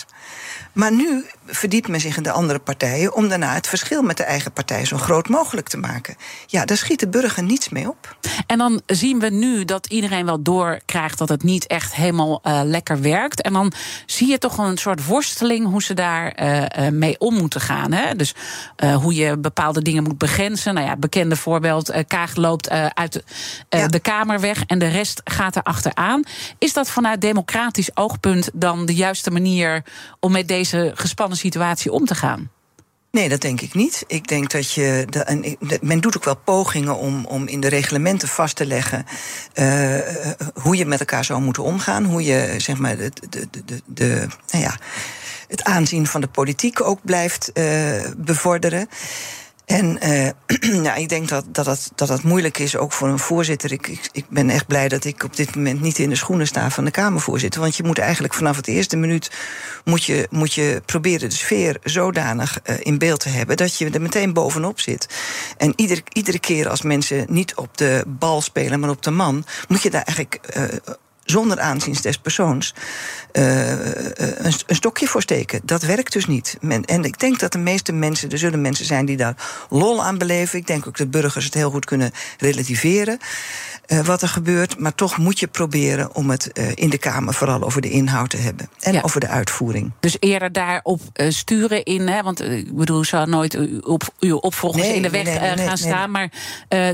[0.76, 4.24] Maar nu verdiept men zich in de andere partijen om daarna het verschil met de
[4.24, 6.16] eigen partij zo groot mogelijk te maken.
[6.46, 8.18] Ja, daar schiet de burger niets mee op.
[8.48, 12.62] En dan zien we nu dat iedereen wel doorkrijgt dat het niet echt helemaal uh,
[12.63, 13.42] lekker werkt.
[13.42, 13.74] En dan
[14.06, 17.92] zie je toch een soort worsteling hoe ze daar uh, mee om moeten gaan.
[17.92, 18.16] Hè?
[18.16, 18.36] Dus
[18.84, 20.18] uh, hoe je bepaalde dingen moet
[20.63, 23.24] Nou ja, bekende voorbeeld: Kaag loopt uit de,
[23.70, 23.88] ja.
[23.88, 26.24] de Kamer weg en de rest gaat er achteraan.
[26.58, 29.84] Is dat vanuit democratisch oogpunt dan de juiste manier
[30.20, 32.50] om met deze gespannen situatie om te gaan?
[33.15, 34.04] Nee, dat denk ik niet.
[34.08, 35.06] Ik denk dat je.
[35.10, 39.06] De, en men doet ook wel pogingen om, om in de reglementen vast te leggen.
[39.54, 40.00] Uh,
[40.54, 42.06] hoe je met elkaar zou moeten omgaan.
[42.06, 44.78] Hoe je zeg maar de, de, de, de, nou ja,
[45.48, 48.88] het aanzien van de politiek ook blijft uh, bevorderen.
[49.65, 53.19] En uh, ja, ik denk dat dat, dat, dat dat moeilijk is, ook voor een
[53.19, 53.71] voorzitter.
[53.71, 56.47] Ik, ik, ik, ben echt blij dat ik op dit moment niet in de schoenen
[56.47, 57.62] sta van de Kamervoorzitter.
[57.62, 59.32] Want je moet eigenlijk vanaf het eerste minuut
[59.84, 63.89] moet je, moet je proberen de sfeer zodanig uh, in beeld te hebben dat je
[63.89, 65.08] er meteen bovenop zit.
[65.58, 69.45] En ieder, iedere keer als mensen niet op de bal spelen, maar op de man,
[69.67, 70.63] moet je daar eigenlijk uh,
[71.26, 72.74] zonder aanzien des persoons
[73.34, 75.62] uh, een, een, stokje voor steken.
[75.64, 76.58] Dat werkt dus niet.
[76.62, 79.36] Men, en ik denk dat de meeste mensen, er zullen mensen zijn die daar
[79.70, 80.60] lol aan beleven.
[80.60, 83.20] Ik denk ook dat burgers het heel goed kunnen relativeren.
[83.88, 84.80] Uh, wat er gebeurt.
[84.80, 88.30] Maar toch moet je proberen om het uh, in de Kamer vooral over de inhoud
[88.30, 88.70] te hebben.
[88.80, 89.02] En ja.
[89.02, 89.92] over de uitvoering.
[90.00, 92.08] Dus eerder daarop sturen in.
[92.08, 95.68] Hè, want ik bedoel, zou nooit op, uw opvolgers nee, in de weg nee, nee,
[95.68, 96.12] gaan staan.
[96.12, 96.30] Maar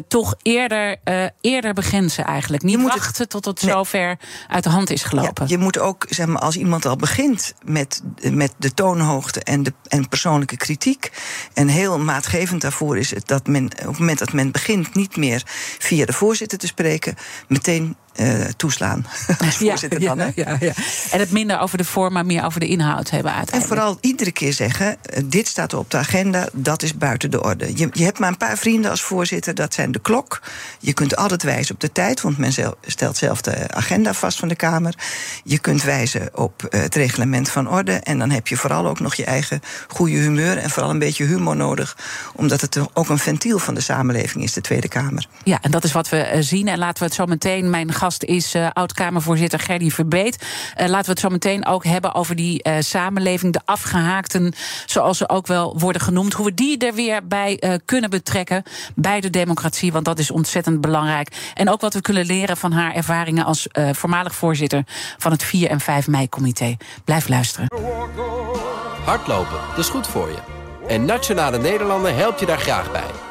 [0.08, 0.96] toch eerder,
[1.42, 2.64] eerder begrenzen eigenlijk.
[2.64, 5.44] Niet wachten het, tot het zover uit de hand is gelopen.
[5.48, 9.64] Ja, je moet ook, zeg maar, als iemand al begint met, met de toonhoogte en,
[9.64, 11.12] de, en persoonlijke kritiek.
[11.54, 15.18] En heel maatgevend daarvoor is het dat men op het moment dat men begint niet
[15.18, 15.44] meer
[15.80, 17.16] via de voorzitter te spreken spreken,
[17.48, 19.06] meteen uh, toeslaan.
[19.46, 20.32] Als voorzitter ja, dan?
[20.36, 20.74] Ja, ja,
[21.12, 23.72] En het minder over de vorm, maar meer over de inhoud hebben uiteindelijk.
[23.72, 27.44] En vooral iedere keer zeggen: uh, dit staat op de agenda, dat is buiten de
[27.44, 27.72] orde.
[27.76, 30.42] Je, je hebt maar een paar vrienden als voorzitter, dat zijn de klok.
[30.80, 32.54] Je kunt altijd wijzen op de tijd, want men
[32.86, 34.96] stelt zelf de agenda vast van de Kamer.
[35.44, 37.92] Je kunt wijzen op uh, het reglement van orde.
[37.92, 41.26] En dan heb je vooral ook nog je eigen goede humeur en vooral een beetje
[41.26, 41.98] humor nodig,
[42.36, 45.28] omdat het ook een ventiel van de samenleving is, de Tweede Kamer.
[45.44, 46.68] Ja, en dat is wat we zien.
[46.68, 47.70] En laten we het zo meteen.
[47.70, 50.42] Mijn gast is uh, oud-Kamervoorzitter Gerdy Verbeet.
[50.42, 54.54] Uh, laten we het zo meteen ook hebben over die uh, samenleving, de afgehaakten,
[54.86, 56.34] zoals ze ook wel worden genoemd.
[56.34, 58.64] Hoe we die er weer bij kunnen betrekken
[58.96, 61.52] bij de democratie, want dat is ontzettend belangrijk.
[61.54, 64.84] En ook wat we kunnen leren van haar ervaringen als voormalig voorzitter
[65.18, 66.78] van het 4 en 5 mei-comité.
[67.04, 67.68] Blijf luisteren.
[69.06, 70.40] Hardlopen, dat is goed voor je.
[70.88, 73.31] En Nationale Nederlanden helpt je daar graag bij.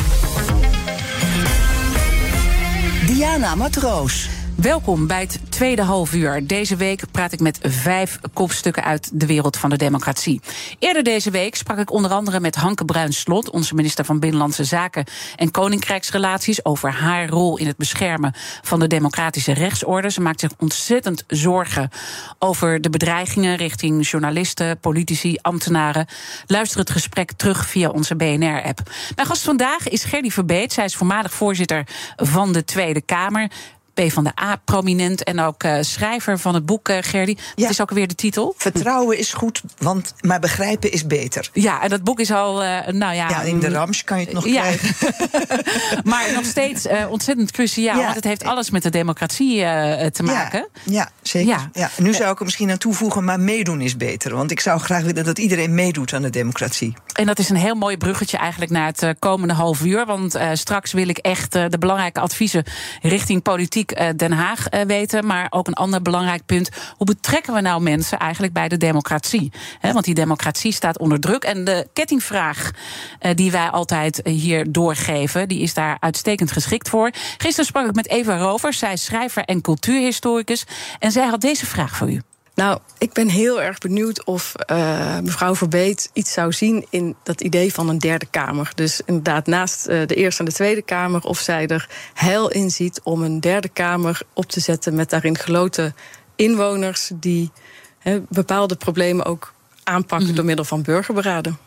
[3.11, 4.40] Diana Matroos.
[4.55, 6.47] Welkom bij het tweede halfuur.
[6.47, 10.41] Deze week praat ik met vijf kopstukken uit de wereld van de democratie.
[10.79, 15.05] Eerder deze week sprak ik onder andere met Hanke Bruins-Slot, onze minister van Binnenlandse Zaken
[15.35, 20.09] en Koninkrijksrelaties, over haar rol in het beschermen van de democratische rechtsorde.
[20.11, 21.89] Ze maakt zich ontzettend zorgen
[22.39, 26.07] over de bedreigingen richting journalisten, politici, ambtenaren.
[26.47, 28.79] Luister het gesprek terug via onze BNR-app.
[29.15, 30.73] Mijn gast vandaag is Gerdy Verbeet.
[30.73, 33.49] Zij is voormalig voorzitter van de Tweede Kamer.
[34.09, 37.35] Van de A prominent en ook uh, schrijver van het boek uh, Gerdy.
[37.35, 37.69] Dat ja.
[37.69, 38.53] is ook weer de titel.
[38.57, 41.49] Vertrouwen is goed, want maar begrijpen is beter.
[41.53, 43.29] Ja, en dat boek is al, uh, nou ja.
[43.29, 44.61] Ja, in de Rams kan je het nog ja.
[44.61, 44.95] krijgen.
[46.11, 49.59] maar nog steeds ontzettend cruciaal, want het heeft alles met de democratie
[50.11, 50.67] te maken.
[50.83, 51.49] Ja, ja zeker.
[51.49, 51.69] Ja.
[51.73, 51.89] Ja.
[51.97, 54.35] Nu zou ik er misschien aan toevoegen, maar meedoen is beter.
[54.35, 56.93] Want ik zou graag willen dat iedereen meedoet aan de democratie.
[57.13, 60.05] En dat is een heel mooi bruggetje eigenlijk naar het komende half uur.
[60.05, 62.63] Want straks wil ik echt de belangrijke adviezen
[63.01, 65.25] richting politiek Den Haag weten.
[65.25, 66.69] Maar ook een ander belangrijk punt.
[66.97, 69.51] Hoe betrekken we nou mensen eigenlijk bij de democratie?
[69.81, 71.43] want die democratie staat onder druk.
[71.43, 72.71] En de kettingvraag
[73.35, 77.11] die wij altijd hier doorgeven, die is daar uitstekend geschikt voor.
[77.37, 78.79] Gisteren sprak ik met Eva Rovers.
[78.79, 80.65] Zij is schrijver en cultuurhistoricus.
[80.99, 82.21] En zij had deze vraag voor u.
[82.61, 87.41] Nou, ik ben heel erg benieuwd of uh, mevrouw Verbeet iets zou zien in dat
[87.41, 88.71] idee van een derde kamer.
[88.75, 92.71] Dus inderdaad, naast uh, de Eerste en de Tweede Kamer, of zij er heil in
[92.71, 95.95] ziet om een derde kamer op te zetten met daarin geloten
[96.35, 97.51] inwoners die
[97.99, 100.35] he, bepaalde problemen ook aanpakken mm.
[100.35, 101.57] door middel van burgerberaden.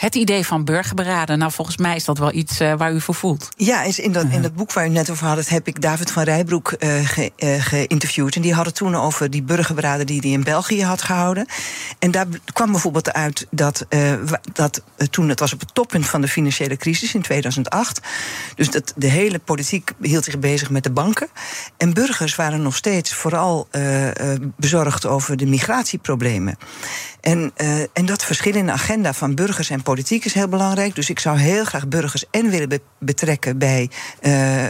[0.00, 3.14] Het idee van burgerberaden, nou volgens mij is dat wel iets uh, waar u voor
[3.14, 3.48] voelt.
[3.56, 6.10] Ja, is in, dat, in dat boek waar u net over had, heb ik David
[6.10, 8.36] van Rijbroek uh, ge, uh, geïnterviewd.
[8.36, 11.46] En die had het toen over die burgerberaden die hij in België had gehouden.
[11.98, 13.86] En daar kwam bijvoorbeeld uit dat,
[14.52, 18.00] dat toen het was op het toppunt van de financiële crisis in 2008.
[18.54, 21.28] Dus dat de hele politiek hield zich bezig met de banken.
[21.76, 23.68] En burgers waren nog steeds vooral
[24.56, 26.58] bezorgd over de migratieproblemen.
[27.20, 27.52] En,
[27.92, 30.94] en dat verschil in de agenda van burgers en politiek is heel belangrijk.
[30.94, 33.90] Dus ik zou heel graag burgers en willen be betrekken bij.
[34.22, 34.64] Uh,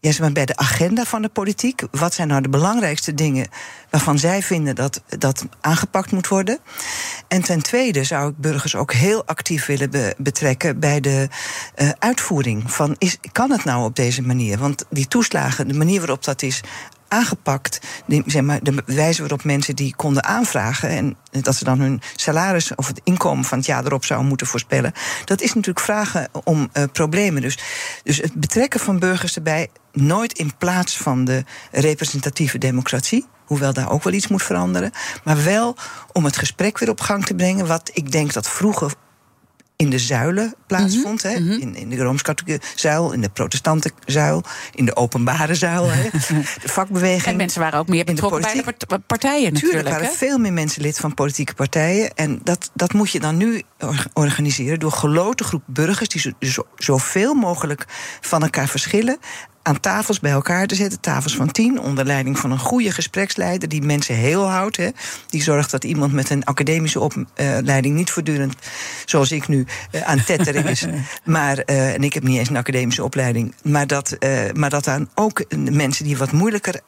[0.00, 1.82] ja, maar, bij de agenda van de politiek.
[1.90, 3.48] Wat zijn nou de belangrijkste dingen
[3.90, 6.58] waarvan zij vinden dat dat aangepakt moet worden?
[7.28, 11.28] En ten tweede zou ik burgers ook heel actief willen be betrekken bij de
[11.76, 14.58] uh, uitvoering van is, kan het nou op deze manier?
[14.58, 16.60] Want die toeslagen, de manier waarop dat is
[17.08, 17.80] aangepakt.
[18.26, 20.88] Zeg maar, de wijze waarop mensen die konden aanvragen.
[20.88, 24.46] en dat ze dan hun salaris of het inkomen van het jaar erop zouden moeten
[24.46, 24.92] voorspellen.
[25.24, 27.42] dat is natuurlijk vragen om uh, problemen.
[27.42, 27.58] Dus,
[28.02, 29.68] dus het betrekken van burgers erbij.
[29.92, 33.26] nooit in plaats van de representatieve democratie.
[33.44, 34.92] Hoewel daar ook wel iets moet veranderen.
[35.24, 35.76] Maar wel
[36.12, 37.66] om het gesprek weer op gang te brengen.
[37.66, 38.92] Wat ik denk dat vroeger
[39.78, 41.24] in de zuilen plaatsvond.
[41.24, 41.48] Mm -hmm.
[41.48, 41.56] hè?
[41.56, 44.42] In, in de rooms-katholieke zuil, in de protestante zuil,
[44.74, 45.90] in de openbare zuil.
[45.90, 46.02] Hè?
[46.62, 47.24] De vakbeweging.
[47.24, 49.84] En mensen waren ook meer betrokken bij de partijen natuurlijk.
[49.84, 52.14] Tuurlijk waren veel meer mensen lid van politieke partijen.
[52.14, 53.62] En dat, dat moet je dan nu
[54.12, 56.08] organiseren door geloten groep burgers...
[56.08, 57.84] die zo, zoveel mogelijk
[58.20, 59.18] van elkaar verschillen
[59.68, 61.00] aan tafels bij elkaar te zetten.
[61.00, 63.68] Tafels van tien, onder leiding van een goede gespreksleider...
[63.68, 64.76] die mensen heel houdt.
[64.76, 64.88] Hè,
[65.26, 67.94] die zorgt dat iemand met een academische opleiding...
[67.94, 68.54] niet voortdurend,
[69.04, 70.86] zoals ik nu, uh, aan tetteren is.
[71.24, 73.54] maar, uh, en ik heb niet eens een academische opleiding...
[73.62, 76.80] maar dat, uh, maar dat dan ook mensen die wat moeilijker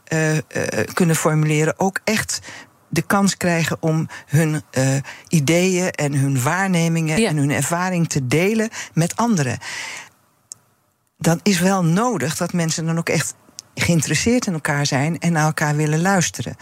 [0.93, 1.75] kunnen formuleren...
[1.77, 2.41] ook echt
[2.89, 4.85] de kans krijgen om hun uh,
[5.29, 7.29] ideeën en hun waarnemingen ja.
[7.29, 9.59] en hun ervaring te delen met anderen.
[11.21, 13.35] Dan is wel nodig dat mensen dan ook echt
[13.75, 16.57] geïnteresseerd in elkaar zijn en naar elkaar willen luisteren.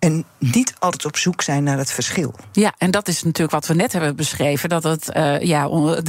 [0.00, 2.34] En niet altijd op zoek zijn naar het verschil.
[2.52, 4.68] Ja, en dat is natuurlijk wat we net hebben beschreven.
[4.68, 6.02] Dat het, uh, ja, de,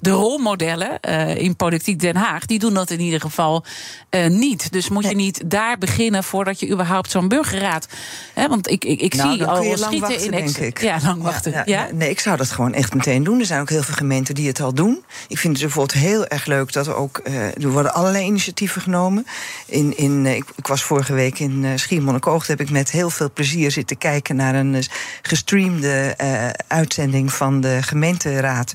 [0.00, 3.64] de rolmodellen uh, in politiek Den Haag, die doen dat in ieder geval
[4.10, 4.72] uh, niet.
[4.72, 7.88] Dus moet je niet daar beginnen voordat je überhaupt zo'n burgerraad.
[8.34, 10.80] Hè, want ik, ik, ik nou, zie al schieten wachten, in denk ik.
[10.80, 11.52] Ja, lang wachten.
[11.52, 13.40] Ja, ja, Nee, ik zou dat gewoon echt meteen doen.
[13.40, 15.04] Er zijn ook heel veel gemeenten die het al doen.
[15.28, 17.20] Ik vind het bijvoorbeeld heel erg leuk dat er ook.
[17.62, 19.26] er worden allerlei initiatieven genomen.
[19.66, 22.46] In, in, ik, ik was vorige week in Schiermonnikoog.
[22.46, 24.84] Heb ik met heel veel plezier zitten kijken naar een
[25.22, 28.74] gestreamde uh, uitzending van de gemeenteraad.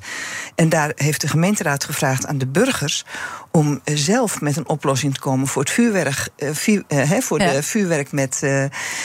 [0.56, 3.06] En daar heeft de gemeenteraad gevraagd aan de burgers
[3.52, 7.52] om zelf met een oplossing te komen voor het vuurwerk, uh, vuur, uh, voor ja.
[7.52, 8.42] de vuurwerk met,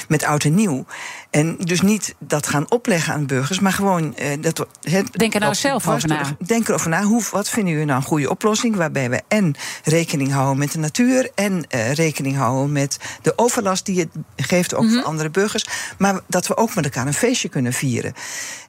[0.09, 0.85] met oud en nieuw.
[1.31, 4.17] En dus niet dat gaan opleggen aan burgers, maar gewoon.
[4.41, 6.37] dat, het, Denk er nou zelf over na.
[6.47, 7.03] Denk erover na.
[7.03, 8.77] Hoe, wat vinden jullie nou een goede oplossing?
[8.77, 11.31] Waarbij we en rekening houden met de natuur.
[11.35, 14.97] en rekening houden met de overlast die het geeft ook mm -hmm.
[14.97, 15.67] voor andere burgers.
[15.99, 18.15] Maar dat we ook met elkaar een feestje kunnen vieren.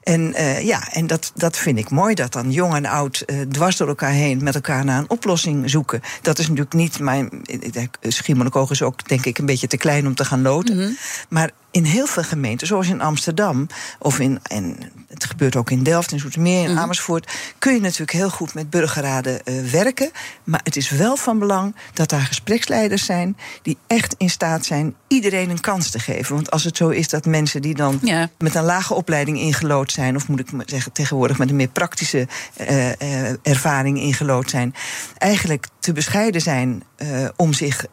[0.02, 3.40] En uh, ja, en dat, dat vind ik mooi, dat dan jong en oud uh,
[3.40, 6.00] dwars door elkaar heen met elkaar naar een oplossing zoeken.
[6.22, 7.42] Dat is natuurlijk niet mijn.
[8.00, 10.76] Schiermonnikoog is ook, denk ik, een beetje te klein om te gaan loten.
[10.76, 10.96] Mm -hmm.
[11.28, 13.66] Maar in heel veel gemeenten, zoals in Amsterdam,
[13.98, 14.76] of in, en
[15.08, 16.78] het gebeurt ook in Delft, in Zoetermeer, in mm.
[16.78, 20.10] Amersfoort, kun je natuurlijk heel goed met burgerraden uh, werken.
[20.44, 24.94] Maar het is wel van belang dat daar gespreksleiders zijn die echt in staat zijn
[25.08, 26.34] iedereen een kans te geven.
[26.34, 28.30] Want als het zo is dat mensen die dan ja.
[28.38, 32.26] met een lage opleiding ingelood zijn, of moet ik zeggen tegenwoordig met een meer praktische
[32.60, 32.92] uh, uh,
[33.42, 34.74] ervaring ingelood zijn,
[35.18, 36.82] eigenlijk te bescheiden zijn
[37.36, 37.86] om zich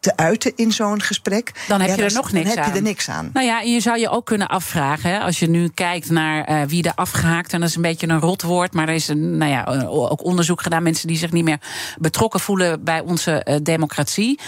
[0.00, 1.64] te uiten in zo'n gesprek.
[1.68, 2.72] Dan heb ja, je er nog niks dan heb aan.
[2.72, 3.30] je er niks aan.
[3.32, 6.62] Nou ja, je zou je ook kunnen afvragen, hè, als je nu kijkt naar uh,
[6.68, 9.50] wie er afgehaakt, en dat is een beetje een rotwoord, maar er is een, nou
[9.50, 11.60] ja, ook onderzoek gedaan, mensen die zich niet meer
[11.98, 14.40] betrokken voelen bij onze democratie.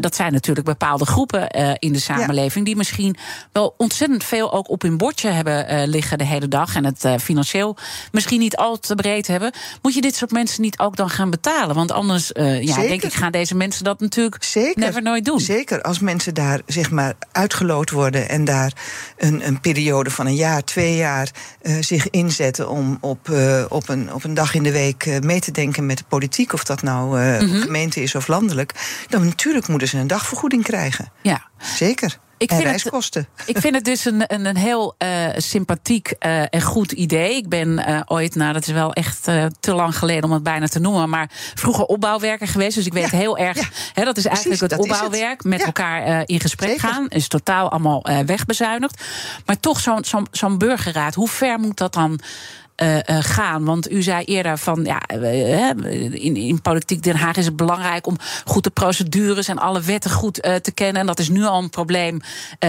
[0.00, 1.48] Dat zijn natuurlijk bepaalde groepen
[1.78, 2.64] in de samenleving, ja.
[2.64, 3.16] die misschien
[3.52, 7.76] wel ontzettend veel ook op hun bordje hebben liggen de hele dag en het financieel
[8.12, 9.52] misschien niet al te breed hebben.
[9.82, 11.74] Moet je dit soort mensen niet ook dan gaan betalen?
[11.74, 12.13] Want anders,
[12.60, 14.80] ja, denk ik, gaan deze mensen dat natuurlijk Zeker.
[14.80, 15.40] never nooit doen.
[15.40, 18.72] Zeker, als mensen daar zeg maar uitgeloot worden en daar
[19.16, 21.30] een, een periode van een jaar, twee jaar
[21.62, 25.40] uh, zich inzetten om op, uh, op, een, op een dag in de week mee
[25.40, 27.60] te denken met de politiek, of dat nou mm -hmm.
[27.60, 28.72] gemeente is of landelijk,
[29.08, 31.12] dan natuurlijk moeten ze een dagvergoeding krijgen.
[31.22, 31.42] Ja.
[31.58, 32.18] Zeker.
[32.44, 33.28] Ik en vind, reiskosten.
[33.36, 37.36] Het, ik vind het dus een, een, een heel uh, sympathiek uh, en goed idee.
[37.36, 39.22] Ik ben uh, ooit, nou dat is wel echt
[39.60, 42.74] te lang geleden om het bijna te noemen, maar vroeger opbouwwerker geweest.
[42.74, 45.36] Dus ik weet ja, heel erg, ja, hè, dat is eigenlijk precies, het opbouwwerk.
[45.36, 45.44] Het.
[45.44, 45.66] Met ja.
[45.66, 46.88] elkaar in gesprek Zeker.
[46.88, 47.08] gaan.
[47.08, 49.02] Is totaal allemaal wegbezuinigd.
[49.46, 52.20] Maar toch zo'n zo, zo burgerraad, hoe ver moet dat dan?
[52.82, 53.64] Uh, uh, gaan.
[53.64, 55.68] Want u zei eerder van ja, uh,
[56.24, 60.10] in, in politiek Den Haag is het belangrijk om goed de procedures en alle wetten
[60.10, 61.00] goed te kennen.
[61.00, 62.20] En dat is nu al een probleem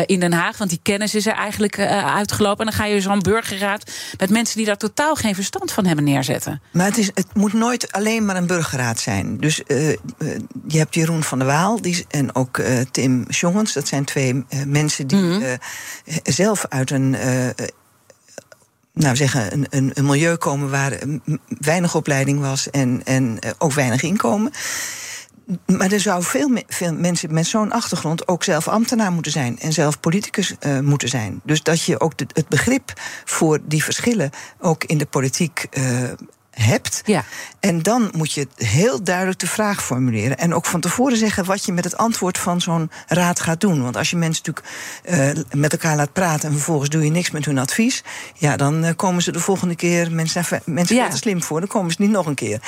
[0.06, 2.60] in Den Haag, want die kennis is er eigenlijk uitgelopen.
[2.60, 6.06] En dan ga je zo'n burgerraad met mensen die daar totaal geen verstand van hebben
[6.06, 6.62] neerzetten.
[6.72, 9.38] Maar het, is, het moet nooit alleen maar een burgerraad zijn.
[9.38, 9.62] Dus
[10.68, 13.74] je hebt Jeroen van der Waal die, en ook Tim Jongens.
[13.74, 15.58] Dat zijn twee mensen die mm -hmm.
[16.24, 17.16] zelf uit een
[18.96, 21.00] nou zeggen, een, een, een, milieu komen waar
[21.48, 24.52] weinig opleiding was en, en ook weinig inkomen.
[25.66, 29.74] Maar er zou veel, veel mensen met zo'n achtergrond ook zelf ambtenaar moeten zijn en
[29.74, 31.42] zelf politicus uh, moeten zijn.
[31.44, 32.94] Dus dat je ook het begrip
[33.26, 34.30] voor die verschillen
[34.60, 36.12] ook in de politiek uh,
[36.56, 37.02] hebt.
[37.06, 37.24] Ja.
[37.60, 40.38] En dan moet je heel duidelijk de vraag formuleren.
[40.38, 43.84] En ook van tevoren zeggen wat je met het antwoord van zo'n raad gaat doen.
[43.84, 44.76] Want als je mensen natuurlijk
[45.38, 48.04] uh, met elkaar laat praten en vervolgens doe je niks met hun advies.
[48.34, 50.12] Ja, dan uh, komen ze de volgende keer.
[50.12, 51.12] Mensen zijn mensen ja.
[51.12, 52.62] slim voor, dan komen ze niet nog een keer.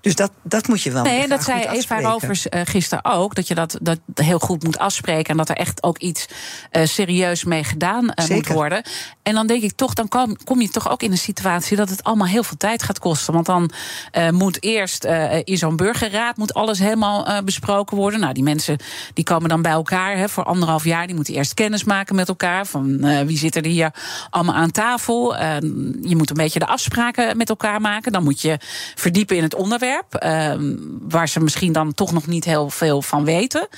[0.00, 1.02] Dus dat, dat moet je wel.
[1.02, 3.34] Nee, dat zei Eva Rovers uh, gisteren ook.
[3.34, 5.30] Dat je dat, dat heel goed moet afspreken.
[5.30, 6.28] En dat er echt ook iets
[6.84, 8.84] serieus mee gedaan moet worden.
[9.22, 11.88] En dan denk ik toch, dan kom, kom je toch ook in een situatie dat
[11.88, 13.70] het allemaal heel veel tijd gaat kosten Want dan
[14.18, 18.20] uh, moet eerst uh, in zo'n burgerraad moet alles helemaal uh, besproken worden.
[18.20, 18.76] Nou, die mensen
[19.14, 21.06] die komen dan bij elkaar hè, voor anderhalf jaar.
[21.06, 22.66] Die moeten eerst kennis maken met elkaar.
[22.66, 23.94] Van wie zit er hier
[24.30, 25.36] allemaal aan tafel.
[26.02, 28.12] je moet een beetje de afspraken met elkaar maken.
[28.12, 28.58] Dan moet je
[28.94, 30.24] verdiepen in het onderwerp.
[31.08, 33.68] waar ze misschien dan toch nog niet heel veel van weten.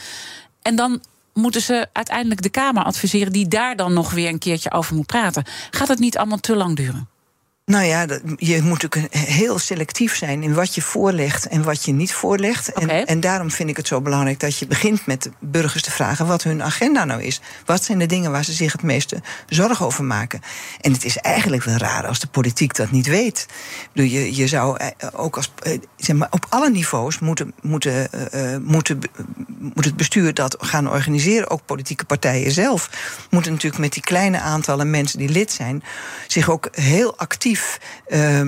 [0.63, 1.01] En dan
[1.33, 5.07] moeten ze uiteindelijk de Kamer adviseren, die daar dan nog weer een keertje over moet
[5.07, 5.45] praten.
[5.71, 7.12] Gaat het niet allemaal te lang duren?
[7.65, 11.93] Nou ja, je moet ook heel selectief zijn in wat je voorlegt en wat je
[11.93, 12.73] niet voorlegt.
[12.73, 15.91] En, en, daarom vind ik het zo belangrijk dat je begint met de burgers te
[15.91, 17.41] vragen wat hun agenda nou is.
[17.65, 20.41] Wat zijn de dingen waar ze zich het meeste zorgen over maken?
[20.81, 23.47] En het is eigenlijk wel raar als de politiek dat niet weet.
[23.93, 28.57] je, je zou eh, ook als, eh, zeg maar, op alle niveaus moeten, moeten, uh,
[28.57, 29.01] moeten,
[29.59, 32.91] moet het bestuur dat gaan organiseren, ook politieke partijen zelf,
[33.31, 35.83] moeten natuurlijk met die kleine aantallen mensen die lid zijn,
[36.27, 37.61] zich ook heel actief
[38.09, 38.41] uh,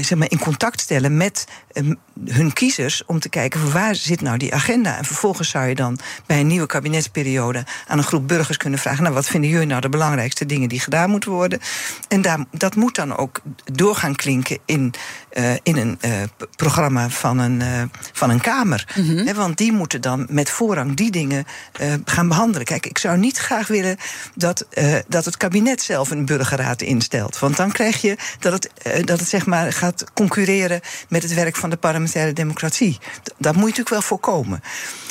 [0.00, 4.20] zeg maar in contact stellen met ehm, hun kiezers om te kijken van waar zit
[4.20, 4.96] nou die agenda.
[4.96, 9.02] En vervolgens zou je dan bij een nieuwe kabinetsperiode aan een groep burgers kunnen vragen:
[9.02, 11.60] Nou, wat vinden jullie nou de belangrijkste dingen die gedaan moeten worden?
[12.08, 13.40] En daar, dat moet dan ook
[13.72, 14.94] doorgaan klinken in,
[15.32, 16.10] uh, in een uh,
[16.56, 18.94] programma van een, van een Kamer.
[18.94, 19.26] Mm -hmm.
[19.26, 21.44] He, want die moeten dan met voorrang die dingen
[22.04, 22.66] gaan behandelen.
[22.66, 23.96] Kijk, ik zou niet graag willen
[24.34, 24.66] dat,
[25.08, 27.38] dat het kabinet zelf een burgerraad instelt.
[27.38, 28.70] Want dan krijg je dat het,
[29.06, 32.98] dat het zeg maar gaat concurreren met het werk van de parlementaire democratie.
[33.22, 34.60] Dat moet je natuurlijk wel voorkomen.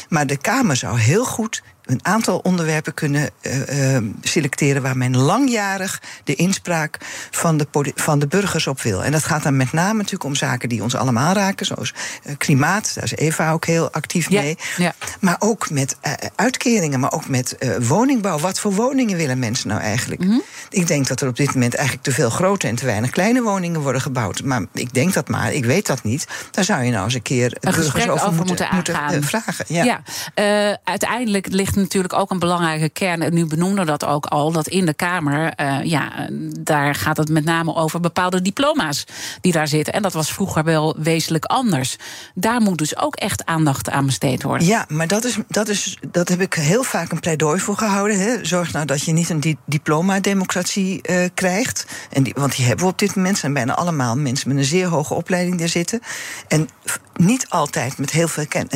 [0.09, 6.01] Maar de Kamer zou heel goed een aantal onderwerpen kunnen uh, selecteren waar men langjarig
[6.23, 6.97] de inspraak
[7.31, 9.03] van de, van de burgers op wil.
[9.03, 11.93] En dat gaat dan met name natuurlijk om zaken die ons allemaal raken, zoals
[12.25, 12.91] uh, klimaat.
[12.95, 14.57] Daar is Eva ook heel actief mee.
[14.77, 14.93] Ja.
[15.19, 15.97] Maar ook met
[16.35, 18.39] uitkeringen, maar ook met woningbouw.
[18.39, 20.23] Wat voor woningen willen mensen nou eigenlijk?
[20.23, 20.43] Mm -hmm.
[20.69, 23.41] Ik denk dat er op dit moment eigenlijk te veel grote en te weinig kleine
[23.41, 24.43] woningen worden gebouwd.
[24.43, 26.27] Maar ik denk dat maar, ik weet dat niet.
[26.51, 29.65] Daar zou je nou eens een keer een burgers over, over, moeten, moeten, moeten vragen.
[29.67, 29.83] Ja.
[29.83, 30.79] ja.
[30.83, 33.21] uiteindelijk ligt natuurlijk ook een belangrijke kern.
[33.21, 37.29] En nu benoemde dat ook al, dat in de Kamer, uh, ja, daar gaat het
[37.29, 39.05] met name over bepaalde diploma's
[39.41, 39.93] die daar zitten.
[39.93, 41.95] En dat was vroeger wel wezenlijk anders.
[42.33, 44.67] Daar moet dus ook echt aandacht aan besteed worden.
[44.67, 48.19] Ja, maar dat, is, dat, is, dat heb ik heel vaak een pleidooi voor gehouden.
[48.19, 48.45] Hè.
[48.45, 51.85] Zorg nou dat je niet een di diploma-democratie uh, krijgt.
[52.09, 53.37] En die, want die hebben we op dit moment.
[53.37, 55.99] zijn bijna allemaal mensen met een zeer hoge opleiding daar zitten.
[56.47, 56.69] En
[57.17, 58.69] niet altijd met heel veel ken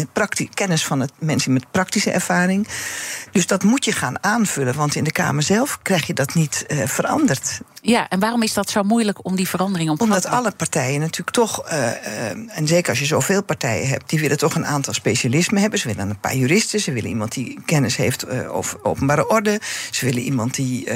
[0.54, 2.68] kennis van het, mensen met praktische ervaring.
[3.32, 6.66] Dus dat moet je gaan aanvullen, want in de Kamer zelf krijg je dat niet
[6.68, 7.62] uh, veranderd.
[7.82, 11.30] Ja, en waarom is dat zo moeilijk om die verandering op Omdat alle partijen natuurlijk
[11.30, 14.94] toch, uh, uh, en zeker als je zoveel partijen hebt, die willen toch een aantal
[14.94, 15.80] specialismen hebben.
[15.80, 19.62] Ze willen een paar juristen, ze willen iemand die kennis heeft uh, over openbare orde.
[19.92, 20.88] Ze willen iemand die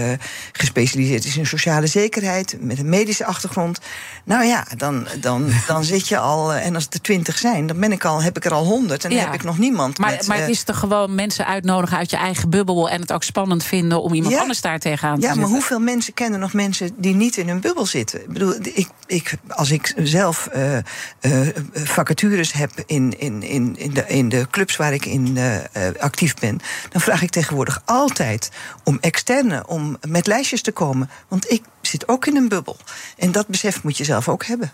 [0.52, 3.80] gespecialiseerd is in sociale zekerheid, met een medische achtergrond.
[4.24, 7.80] Nou ja, dan, dan, dan zit je al, en als het er twintig zijn, dan
[7.80, 9.98] ben ik al, heb ik er al honderd en dan heb ik nog niemand.
[9.98, 13.12] Maar, met, maar het is toch gewoon mensen uitnodigen uit je eigen bubbel en het
[13.12, 16.40] ook spannend vinden om iemand ja, anders daar tegenaan te Ja, maar hoeveel mensen kennen
[16.40, 18.22] nog mensen die niet in hun bubbel zitten.
[18.22, 20.78] Ik bedoel, ik, ik, als ik zelf uh,
[21.22, 25.58] uh, vacatures heb in, in, in, in, de, in de clubs waar ik in uh,
[26.00, 28.52] actief ben, dan vraag ik tegenwoordig altijd
[28.84, 31.10] om externe, om met lijstjes te komen.
[31.28, 32.78] Want ik zit ook in een bubbel.
[33.18, 34.74] En dat besef moet je zelf ook hebben.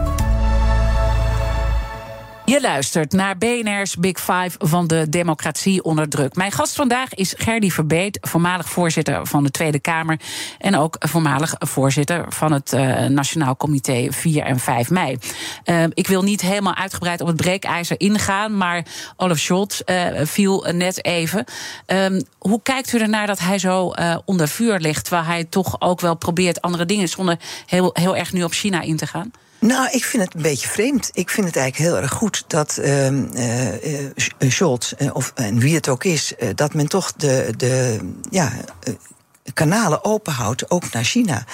[2.51, 6.35] Je luistert naar BNR's Big Five van de democratie onder druk.
[6.35, 10.19] Mijn gast vandaag is Gerdy Verbeet, voormalig voorzitter van de Tweede Kamer...
[10.57, 15.17] en ook voormalig voorzitter van het uh, Nationaal Comité 4 en 5 mei.
[15.65, 18.57] Uh, ik wil niet helemaal uitgebreid op het breekijzer ingaan...
[18.57, 18.85] maar
[19.15, 21.45] Olaf Scholz uh, viel net even.
[21.85, 23.93] Um, hoe kijkt u ernaar dat hij zo
[24.25, 25.09] onder vuur ligt...
[25.09, 27.07] waar hij toch ook wel probeert andere dingen...
[27.07, 29.31] zonder heel, heel erg nu op China in te gaan?
[29.61, 31.09] Nou, ik vind het een beetje vreemd.
[31.13, 35.87] Ik vind het eigenlijk heel erg goed dat uh, uh, Scholz, of en wie het
[35.87, 38.51] ook is, dat men toch de, de ja,
[39.53, 41.45] kanalen openhoudt, ook naar China.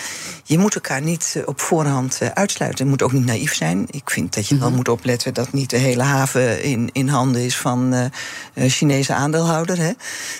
[0.43, 2.83] Je moet elkaar niet op voorhand uitsluiten.
[2.83, 3.85] Je moet ook niet naïef zijn.
[3.89, 7.41] Ik vind dat je wel moet opletten dat niet de hele haven in, in handen
[7.41, 8.11] is van
[8.55, 9.77] Chinese aandeelhouder.
[9.77, 9.91] Hè.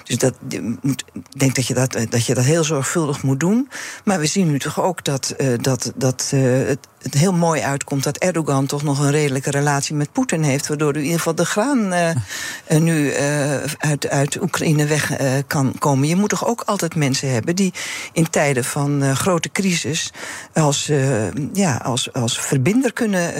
[0.03, 1.03] Dus dat, ik
[1.37, 3.69] denk dat je dat, dat je dat heel zorgvuldig moet doen.
[4.03, 6.31] Maar we zien nu toch ook dat, dat, dat
[6.65, 10.67] het het heel mooi uitkomt dat Erdogan toch nog een redelijke relatie met Poetin heeft.
[10.67, 12.09] Waardoor in ieder geval de graan uh,
[12.79, 16.07] nu uh, uit, uit Oekraïne weg uh, kan komen.
[16.07, 17.73] Je moet toch ook altijd mensen hebben die
[18.11, 20.11] in tijden van grote crisis
[20.53, 20.91] als,
[21.53, 23.33] ja, als, als verbinder kunnen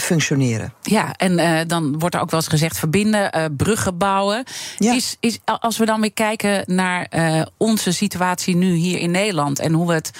[0.00, 0.72] functioneren.
[0.82, 4.44] Ja, en dan wordt er ook wel eens gezegd verbinden, bruggen bouwen.
[4.78, 4.94] Ja.
[4.94, 7.08] Is, is, als we dan weer kijken naar
[7.56, 10.10] onze situatie nu hier in Nederland en hoe we het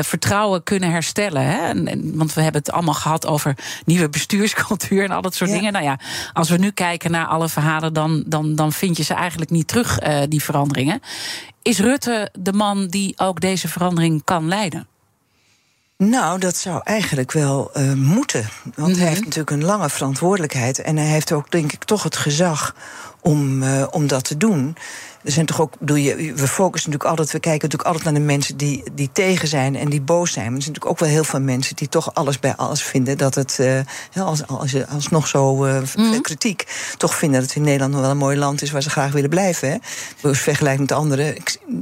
[0.00, 1.42] vertrouwen kunnen herstellen.
[1.42, 1.68] Hè?
[1.68, 5.72] En, want we hebben het allemaal gehad over nieuwe bestuurscultuur en al dat soort dingen.
[5.72, 5.98] Nou ja,
[6.32, 9.68] als we nu kijken naar alle verhalen, dan, dan, dan vind je ze eigenlijk niet
[9.68, 11.00] terug, uh, die veranderingen.
[11.62, 14.86] Is Rutte de man die ook deze verandering kan leiden?
[15.96, 18.48] Nou, dat zou eigenlijk wel uh, moeten.
[18.62, 18.94] Want mm -hmm.
[18.94, 20.78] hij heeft natuurlijk een lange verantwoordelijkheid.
[20.78, 22.74] En hij heeft ook, denk ik, toch het gezag
[23.20, 24.76] om, uh, om dat te doen
[25.24, 28.22] er zijn toch ook, bedoel je, we focussen natuurlijk altijd, we kijken natuurlijk altijd naar
[28.22, 30.46] de mensen die, die tegen zijn en die boos zijn.
[30.46, 33.18] Maar er zijn natuurlijk ook wel heel veel mensen die toch alles bij alles vinden
[33.18, 33.80] dat het, uh,
[34.16, 36.20] als, als, als nog zo uh, mm.
[36.20, 36.66] kritiek,
[36.96, 39.12] toch vinden dat het in Nederland nog wel een mooi land is waar ze graag
[39.12, 39.70] willen blijven.
[39.70, 39.76] Hè?
[40.20, 41.34] Dus vergelijk met anderen.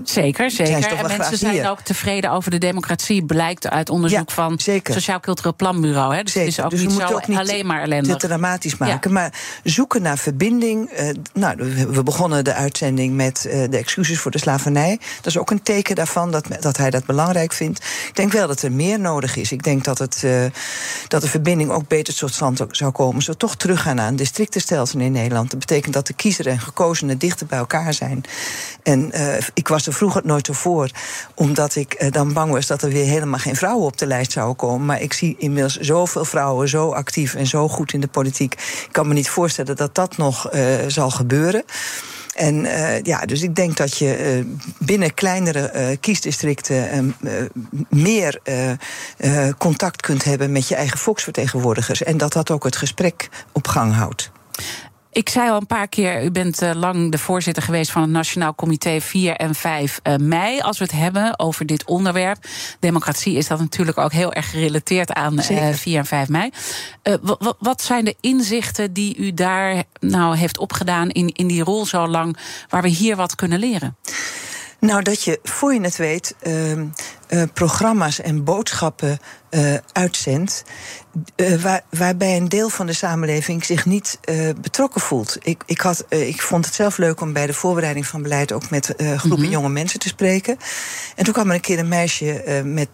[0.04, 0.96] Zeker, zeker.
[0.96, 1.70] En mensen zijn hier.
[1.70, 6.14] ook tevreden over de democratie, blijkt uit onderzoek ja, van het Sociaal Cultureel Planbureau.
[6.14, 6.22] Hè?
[6.22, 6.48] Dus zeker.
[6.48, 8.16] het is ook dus niet zo ook niet alleen maar ellende.
[8.16, 9.10] Te dramatisch maken.
[9.10, 9.16] Ja.
[9.20, 9.32] Maar
[9.64, 10.90] zoeken naar verbinding.
[11.00, 11.56] Uh, nou,
[11.88, 14.98] we begonnen de uitzending met met uh, de excuses voor de slavernij.
[15.16, 17.78] Dat is ook een teken daarvan dat, dat hij dat belangrijk vindt.
[18.08, 19.52] Ik denk wel dat er meer nodig is.
[19.52, 20.44] Ik denk dat, het, uh,
[21.08, 23.22] dat de verbinding ook beter tot stand zou komen.
[23.22, 25.50] Zo toch teruggaan een districtenstelsel in Nederland.
[25.50, 28.24] Dat betekent dat de kiezer en gekozenen dichter bij elkaar zijn.
[28.82, 30.90] En uh, ik was er vroeger nooit voor,
[31.34, 34.56] omdat ik dan bang was dat er weer helemaal geen vrouwen op de lijst zouden
[34.56, 34.86] komen.
[34.86, 38.52] Maar ik zie inmiddels zoveel vrouwen zo actief en zo goed in de politiek.
[38.52, 40.48] Ik kan me niet voorstellen dat dat nog
[40.86, 41.64] zal gebeuren.
[42.36, 44.44] En uh, ja, dus ik denk dat je uh,
[44.78, 47.14] binnen kleinere uh, kiesdistricten
[47.88, 48.40] meer
[49.58, 52.02] contact kunt hebben met je eigen volksvertegenwoordigers.
[52.02, 54.30] En dat dat ook het gesprek op gang houdt.
[55.16, 58.10] Ik zei al een paar keer, u bent uh, lang de voorzitter geweest van het
[58.10, 60.60] Nationaal Comité 4 en 5 uh, mei.
[60.60, 62.44] Als we het hebben over dit onderwerp.
[62.80, 66.50] Democratie is dat natuurlijk ook heel erg gerelateerd aan uh, 4 en 5 mei.
[67.58, 72.06] Wat zijn de inzichten die u daar nou heeft opgedaan in, in die rol zo
[72.06, 72.36] lang,
[72.68, 73.96] waar we hier wat kunnen leren?
[74.80, 76.82] Nou, dat je voor je het weet uh,
[77.28, 79.18] uh, programma's en boodschappen
[79.50, 80.64] uh, uitzendt.
[81.36, 84.18] Uh, waar, waarbij een deel van de samenleving zich niet
[84.60, 85.38] betrokken voelt.
[85.42, 88.70] Ik, ik, had, ik vond het zelf leuk om bij de voorbereiding van beleid ook
[88.70, 89.50] met groepen mm -hmm.
[89.50, 90.56] jonge mensen te spreken.
[91.16, 92.88] En toen kwam er een keer een meisje met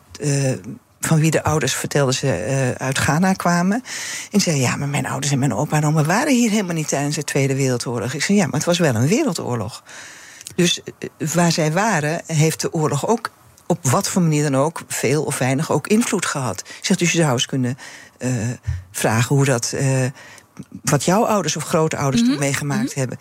[1.07, 3.83] van wie de ouders vertelden ze uh, uit Ghana kwamen.
[4.31, 6.89] En zei: Ja, maar mijn ouders en mijn opa en oma waren hier helemaal niet
[6.89, 8.15] tijdens de Tweede Wereldoorlog.
[8.15, 9.83] Ik zei: Ja, maar het was wel een wereldoorlog.
[10.55, 10.81] Dus
[11.35, 13.31] waar zij waren, heeft de oorlog ook
[13.73, 16.63] op wat voor manier dan ook, veel of weinig, ook invloed gehad.
[16.81, 17.79] Zegt dus je zou eens kunnen
[18.19, 18.31] uh,
[18.91, 19.73] vragen hoe dat.
[19.75, 20.07] Uh,
[20.83, 22.37] wat jouw ouders of grootouders mm -hmm.
[22.37, 22.99] toen meegemaakt mm -hmm.
[22.99, 23.19] hebben.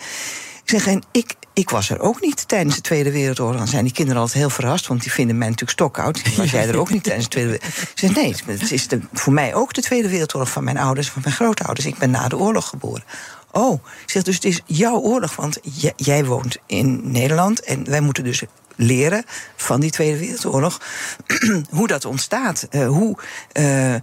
[0.64, 3.58] Ik zeg, en ik, ik was er ook niet tijdens de Tweede Wereldoorlog.
[3.58, 6.36] Dan zijn die kinderen altijd heel verrast, want die vinden mij natuurlijk stokoud.
[6.38, 7.90] Was jij er ook niet tijdens de Tweede Wereldoorlog?
[7.92, 11.10] Ik zeg, nee, het is de, voor mij ook de Tweede Wereldoorlog van mijn ouders,
[11.10, 11.86] van mijn grootouders.
[11.86, 13.04] Ik ben na de oorlog geboren.
[13.52, 15.60] Oh, ik zeg dus het is jouw oorlog, want
[15.96, 18.44] jij woont in Nederland en wij moeten dus
[18.76, 19.24] leren
[19.56, 20.82] van die Tweede Wereldoorlog
[21.70, 22.68] hoe dat ontstaat.
[22.72, 23.18] Uh, hoe,
[23.54, 24.00] uh, uh,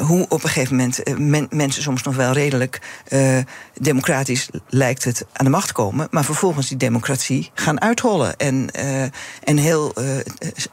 [0.00, 2.80] hoe op een gegeven moment men, mensen soms nog wel redelijk
[3.74, 8.70] democratisch lijkt het aan de macht komen, maar vervolgens die democratie gaan uithollen en,
[9.44, 9.94] en heel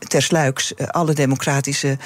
[0.07, 1.97] tersluiks alle democratische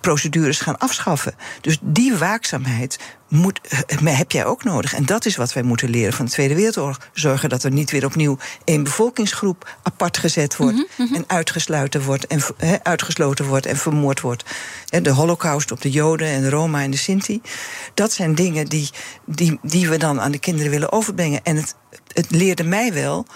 [0.00, 1.34] procedures gaan afschaffen.
[1.60, 2.98] Dus die waakzaamheid
[3.28, 4.94] moet, eh, heb jij ook nodig.
[4.94, 6.98] En dat is wat wij moeten leren van de Tweede Wereldoorlog.
[7.12, 11.14] Zorgen dat er niet weer opnieuw één bevolkingsgroep apart gezet wordt mm -hmm.
[11.14, 14.44] en uitgesloten wordt en, he, uitgesloten wordt en vermoord wordt.
[15.02, 17.40] De holocaust op de Joden en de Roma en de Sinti.
[17.94, 18.90] Dat zijn dingen die,
[19.26, 21.40] die, die we dan aan de kinderen willen overbrengen.
[21.42, 21.74] En het,
[22.12, 23.26] het leerde mij wel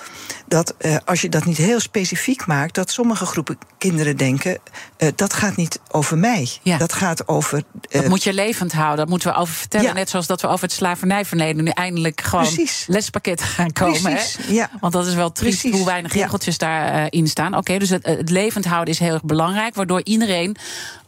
[0.46, 4.58] dat uh, als je dat niet heel specifiek maakt, dat sommige groepen kinderen denken:
[4.98, 6.48] uh, dat gaat niet over mij.
[6.62, 6.76] Ja.
[6.78, 7.58] Dat gaat over.
[7.58, 10.00] Uh, dat moet je levend houden, dat moeten we over vertellen stellen.
[10.00, 12.84] Net zoals dat we over het slavernijverleden nu eindelijk gewoon Precies.
[12.88, 14.18] lespakketten gaan komen.
[14.48, 14.70] Ja.
[14.80, 17.56] Want dat is wel triest hoe weinig regeltjes daarin staan.
[17.56, 19.74] Oké, dus het, het levend houden is heel erg belangrijk.
[19.74, 20.56] Waardoor iedereen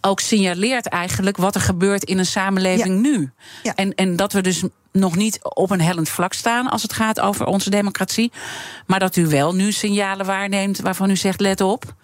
[0.00, 3.30] ook signaleert eigenlijk wat er gebeurt in een samenleving nu.
[3.74, 4.62] En, en dat we dus
[4.92, 8.32] nog niet op een hellend vlak staan als het gaat over onze democratie.
[8.86, 11.94] Maar dat u wel nu signalen waarneemt waarvan u zegt: let op.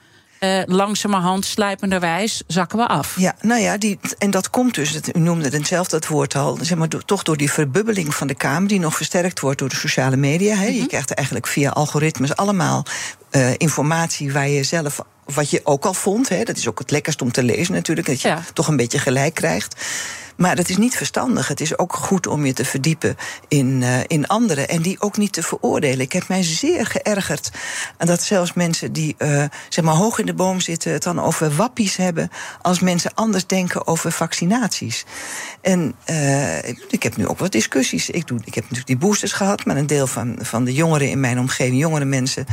[0.45, 3.15] Uh, langzamerhand, sluipenderwijs, zakken we af.
[3.19, 6.59] Ja, nou ja, die, en dat komt dus, u noemde het zelf dat woord al,
[6.61, 9.77] zeg maar, toch door die verbubbeling van de Kamer, die nog versterkt wordt door de
[9.77, 10.55] sociale media.
[10.55, 10.67] He.
[10.67, 10.87] Je mhm.
[10.87, 12.85] krijgt eigenlijk via algoritmes allemaal
[13.31, 16.91] uh, informatie waar je zelf wat je ook al vond, hè, dat is ook het
[16.91, 19.75] lekkerst om te lezen natuurlijk, dat je toch een beetje gelijk krijgt.
[20.41, 21.49] Maar dat is niet verstandig.
[21.49, 23.17] Het is ook goed om je te verdiepen
[23.49, 26.01] in, uh, in anderen en die ook niet te veroordelen.
[26.01, 27.51] Ik heb mij zeer geërgerd
[27.99, 31.57] dat zelfs mensen die uh, zeg maar hoog in de boom zitten het dan over
[31.57, 32.31] wappies hebben
[32.63, 35.05] als mensen anders denken over vaccinaties.
[35.61, 38.11] En uh, ik heb nu ook wat discussies.
[38.11, 41.11] Ik, doe, ik heb natuurlijk die boosters gehad, maar een deel van, van de jongeren
[41.11, 42.47] in mijn omgeving, jongere mensen,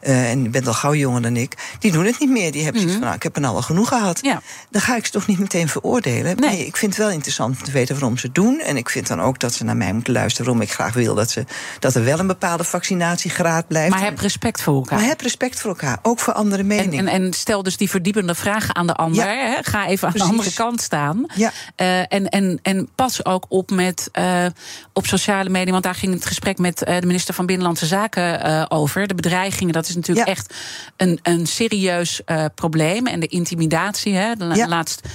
[0.00, 2.52] en je bent al gauw jonger dan ik, die doen het niet meer.
[2.52, 4.18] Die hebben mm van, nou, ik heb er nou al genoeg gehad.
[4.22, 4.42] Ja.
[4.70, 6.36] Dan ga ik ze toch niet meteen veroordelen.
[6.36, 8.60] Nee, nee ik vind het wel interessant interessant om te weten waarom ze het doen.
[8.60, 11.14] En ik vind dan ook dat ze naar mij moeten luisteren waarom ik graag wil
[11.14, 11.44] dat, ze,
[11.78, 13.90] dat er wel een bepaalde vaccinatiegraad blijft.
[13.90, 14.98] Maar heb respect voor elkaar.
[14.98, 17.08] Maar heb respect voor elkaar, ook voor andere meningen.
[17.08, 19.24] En, en, stel dus die verdiepende vragen aan de ander.
[19.24, 19.56] Hè?
[19.62, 21.26] Ga even aan de andere kant staan.
[21.34, 21.52] Ja.
[21.76, 24.46] Uh, en, en, en pas ook op met uh,
[24.92, 25.72] op sociale media.
[25.72, 29.06] Want daar ging het gesprek met uh, de minister van Binnenlandse Zaken over.
[29.06, 30.54] De bedreigingen, dat is natuurlijk echt
[30.96, 32.20] een, een serieus
[32.54, 33.06] probleem.
[33.06, 34.14] En de intimidatie.
[34.14, 34.34] Hè?
[34.34, 34.68] De ja.
[34.68, 35.08] laatst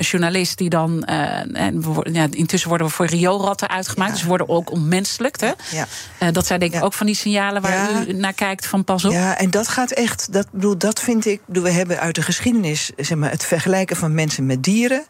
[0.00, 1.04] journalist die dan
[1.52, 4.12] en we, ja, intussen worden we voor rioolratten uitgemaakt.
[4.12, 5.40] Dus we worden ook onmenselijk.
[5.40, 5.52] Hè?
[5.70, 5.86] Ja.
[6.22, 9.04] Uh, dat zijn denk ik ook van die signalen waar u naar kijkt van pas
[9.04, 9.12] op.
[9.12, 11.40] Ja, en dat gaat echt, dat, bedoel, dat vind ik.
[11.46, 15.04] Bedoel, we hebben uit de geschiedenis zeg maar, het vergelijken van mensen met dieren.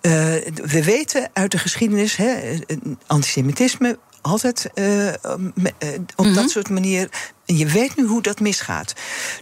[0.00, 0.12] Uh,
[0.64, 2.58] we weten uit de geschiedenis, hè,
[3.06, 5.12] antisemitisme, altijd uh,
[6.16, 6.48] op dat mhm.
[6.48, 7.08] soort manier.
[7.46, 8.92] En je weet nu hoe dat misgaat.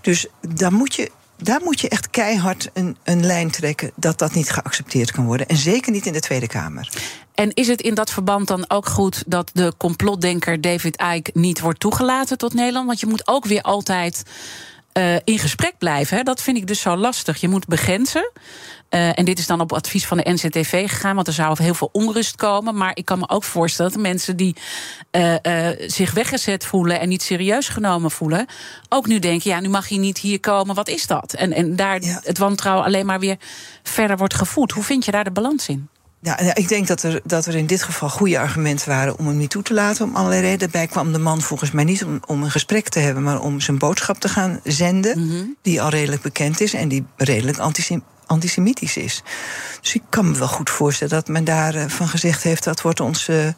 [0.01, 1.11] Dus daar moet je
[1.43, 5.47] daar moet je echt keihard een, een lijn trekken dat dat niet geaccepteerd kan worden.
[5.49, 6.89] En zeker niet in de Tweede Kamer.
[7.35, 11.61] En is het in dat verband dan ook goed dat de complotdenker David Icke niet
[11.61, 12.87] wordt toegelaten tot Nederland?
[12.87, 14.23] Want je moet ook weer altijd
[14.99, 16.17] uh, in gesprek blijven.
[16.17, 16.23] Hè?
[16.23, 17.41] Dat vind ik dus zo lastig.
[17.41, 18.31] Je moet begrenzen.
[18.95, 21.75] Uh, en dit is dan op advies van de NCTV gegaan, want er zou heel
[21.75, 22.77] veel onrust komen.
[22.77, 24.57] Maar ik kan me ook voorstellen dat mensen die
[25.11, 28.47] uh, uh, zich weggezet voelen en niet serieus genomen voelen,
[28.89, 31.33] ook nu denken: ja, nu mag je niet hier komen, wat is dat?
[31.33, 33.37] En, en daar het wantrouwen alleen maar weer
[33.83, 34.73] verder wordt gevoed.
[34.73, 35.89] Hoe vind je daar de balans in?
[36.21, 39.37] Ja, ik denk dat er, dat er in dit geval goede argumenten waren om hem
[39.37, 40.05] niet toe te laten.
[40.05, 40.59] Om allerlei redenen.
[40.59, 43.61] Daarbij kwam de man volgens mij niet om, om een gesprek te hebben, maar om
[43.61, 45.27] zijn boodschap te gaan zenden.
[45.27, 45.45] Mhm.
[45.63, 47.59] Die al redelijk bekend is en die redelijk
[48.33, 49.23] antisemitisch is.
[49.81, 53.01] Dus ik kan me wel goed voorstellen dat men daarvan van gezegd heeft: dat wordt
[53.01, 53.29] ons.
[53.29, 53.49] Uh,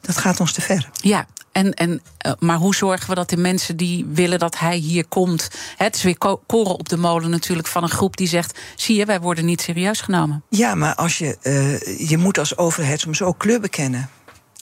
[0.00, 0.90] dat gaat ons te ver.
[0.92, 1.90] Ja, en, en,
[2.26, 5.50] uh, maar hoe zorgen we dat de mensen die willen dat hij hier komt.
[5.76, 9.04] Het is weer koren op de molen natuurlijk van een groep die zegt: zie je,
[9.04, 10.42] wij worden niet serieus genomen.
[10.48, 14.08] Ja, maar als je, uh, je moet als overheid soms ook kleur bekennen.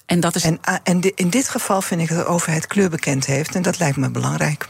[0.06, 0.44] En, dat is...
[0.44, 3.54] en, en in dit geval vind ik dat de overheid kleur bekend heeft.
[3.54, 4.68] En dat lijkt me belangrijk.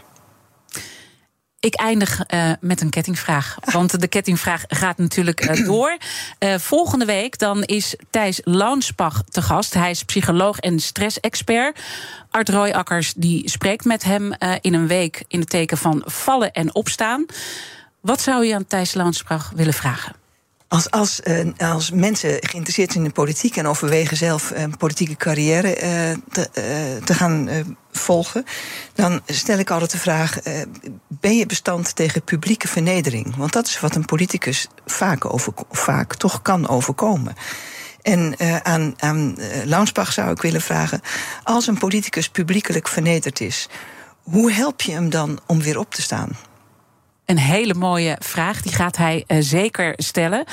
[1.61, 3.57] Ik eindig uh, met een kettingvraag.
[3.73, 5.97] Want de kettingvraag gaat natuurlijk uh, door.
[6.39, 9.75] Uh, volgende week dan is Thijs Launsbach te gast.
[9.75, 11.81] Hij is psycholoog en stressexpert.
[12.31, 16.75] Art Royakkers die spreekt met hem in een week in het teken van vallen en
[16.75, 17.27] opstaan.
[18.01, 20.28] Wat zou je aan Thijs Launsbach willen vragen?
[20.69, 25.17] Als, als, uh, als mensen geïnteresseerd zijn in de politiek en overwegen zelf een politieke
[25.17, 25.83] carrière uh,
[26.33, 27.49] te, uh, te, gaan
[27.93, 28.45] volgen,
[28.95, 30.39] dan stel ik altijd de vraag:
[31.09, 33.37] ben je bestand tegen publieke vernedering?
[33.37, 37.35] Want dat is wat een politicus vaak, over, vaak toch kan overkomen.
[38.03, 41.01] En aan, aan Launsbach zou ik willen vragen:
[41.43, 43.69] als een politicus publiekelijk vernederd is,
[44.23, 46.48] hoe help je hem dan om weer op te staan?
[47.29, 50.45] Een hele mooie vraag, die gaat hij uh, zeker stellen.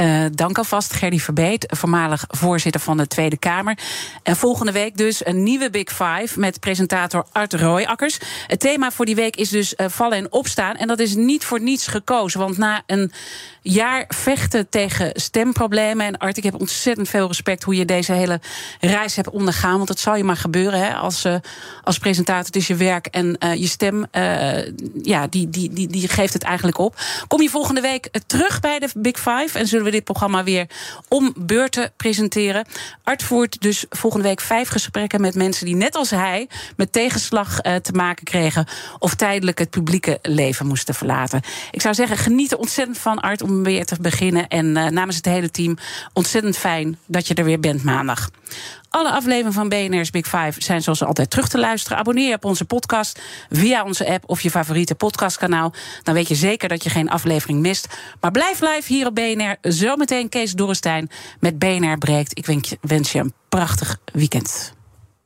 [0.00, 3.78] Uh, dank alvast Gerdy Verbeet, voormalig voorzitter van de Tweede Kamer.
[4.22, 8.18] En volgende week dus een nieuwe Big Five met presentator Art Rooijakkers.
[8.46, 10.76] Het thema voor die week is dus uh, vallen en opstaan.
[10.76, 13.12] En dat is niet voor niets gekozen, want na een
[13.62, 16.06] jaar vechten tegen stemproblemen.
[16.06, 18.40] En Art, ik heb ontzettend veel respect hoe je deze hele
[18.80, 19.76] reis hebt ondergaan.
[19.76, 21.34] Want dat zal je maar gebeuren hè, als, uh,
[21.84, 22.56] als presentator.
[22.56, 24.66] Is je werk en uh, je stem, uh,
[25.02, 26.96] ja, die, die, die, die geeft het eigenlijk op.
[27.28, 30.66] Kom je volgende week terug bij de Big Five en zullen we dit programma weer
[31.08, 32.66] om beurten presenteren.
[33.04, 37.60] Art voert dus volgende week vijf gesprekken met mensen die net als hij met tegenslag
[37.60, 38.66] te maken kregen
[38.98, 41.40] of tijdelijk het publieke leven moesten verlaten.
[41.70, 44.48] Ik zou zeggen, geniet er ontzettend van, Art, om weer te beginnen.
[44.48, 45.76] En uh, namens het hele team
[46.12, 48.30] ontzettend fijn dat je er weer bent maandag.
[48.90, 51.98] Alle afleveringen van BNR's Big Five zijn zoals altijd terug te luisteren.
[51.98, 53.20] Abonneer je op onze podcast
[53.50, 55.72] via onze app of je favoriete podcastkanaal.
[56.02, 57.86] Dan weet je zeker dat je geen aflevering mist.
[58.20, 59.56] Maar blijf live hier op BNR.
[59.60, 62.38] Zometeen Kees Dorrestein met BNR Breekt.
[62.38, 64.78] Ik wens je een prachtig weekend.